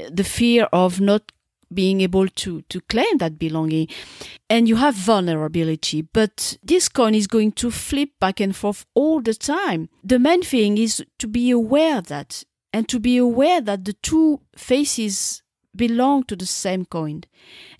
[0.09, 1.31] the fear of not
[1.71, 3.87] being able to to claim that belonging.
[4.49, 9.21] And you have vulnerability but this coin is going to flip back and forth all
[9.21, 9.89] the time.
[10.03, 12.43] The main thing is to be aware that
[12.73, 15.41] and to be aware that the two faces
[15.79, 17.23] belong to the same coin.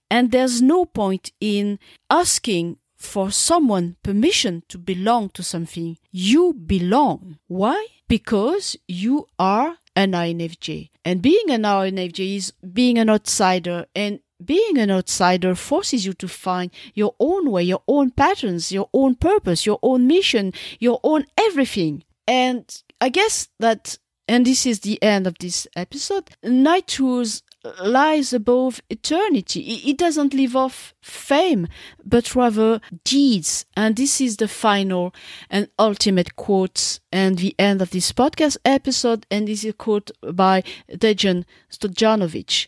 [0.10, 1.78] And there's no point in
[2.10, 5.98] asking for someone permission to belong to something.
[6.12, 7.38] You belong.
[7.48, 7.80] Why?
[8.08, 10.90] Because you are an INFJ.
[11.06, 16.28] And being an INFJ is being an outsider and being an outsider forces you to
[16.28, 21.26] find your own way, your own patterns, your own purpose, your own mission, your own
[21.38, 22.04] everything.
[22.26, 22.64] And
[23.02, 23.98] I guess that,
[24.28, 27.42] and this is the end of this episode, Knighthood
[27.82, 29.82] lies above eternity.
[29.86, 31.68] It doesn't live off fame,
[32.06, 33.66] but rather deeds.
[33.76, 35.14] And this is the final
[35.50, 39.26] and ultimate quote and the end of this podcast episode.
[39.30, 42.68] And this is a quote by Dejan Stojanovic.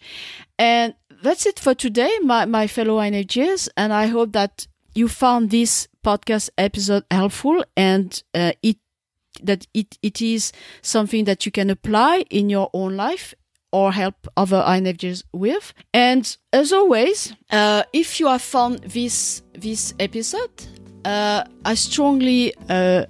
[0.59, 3.69] And that's it for today, my, my fellow INFJs.
[3.77, 8.77] And I hope that you found this podcast episode helpful and uh, it
[9.41, 13.33] that it, it is something that you can apply in your own life
[13.71, 15.73] or help other INFJs with.
[15.93, 20.49] And as always, uh, if you have found this this episode,
[21.05, 23.05] uh, I strongly uh,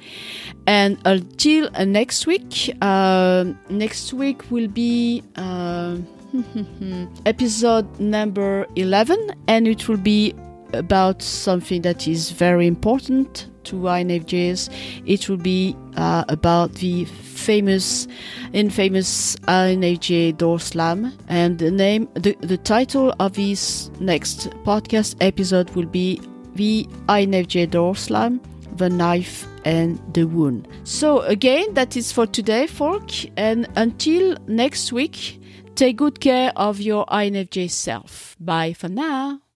[0.65, 5.97] And until uh, next week, uh, next week will be uh,
[7.27, 10.33] episode number 11, and it will be
[10.73, 14.69] about something that is very important to INFJs.
[15.05, 18.07] It will be uh, about the famous,
[18.53, 25.69] infamous INFJ door slam, and the name, the, the title of this next podcast episode
[25.71, 26.21] will be
[26.55, 28.41] the INFJ door slam,
[28.75, 30.67] the knife and the wound.
[30.83, 35.35] So again, that is for today, folk, and until next week.
[35.75, 38.35] Take good care of your INFJ self.
[38.37, 39.39] Bye for now.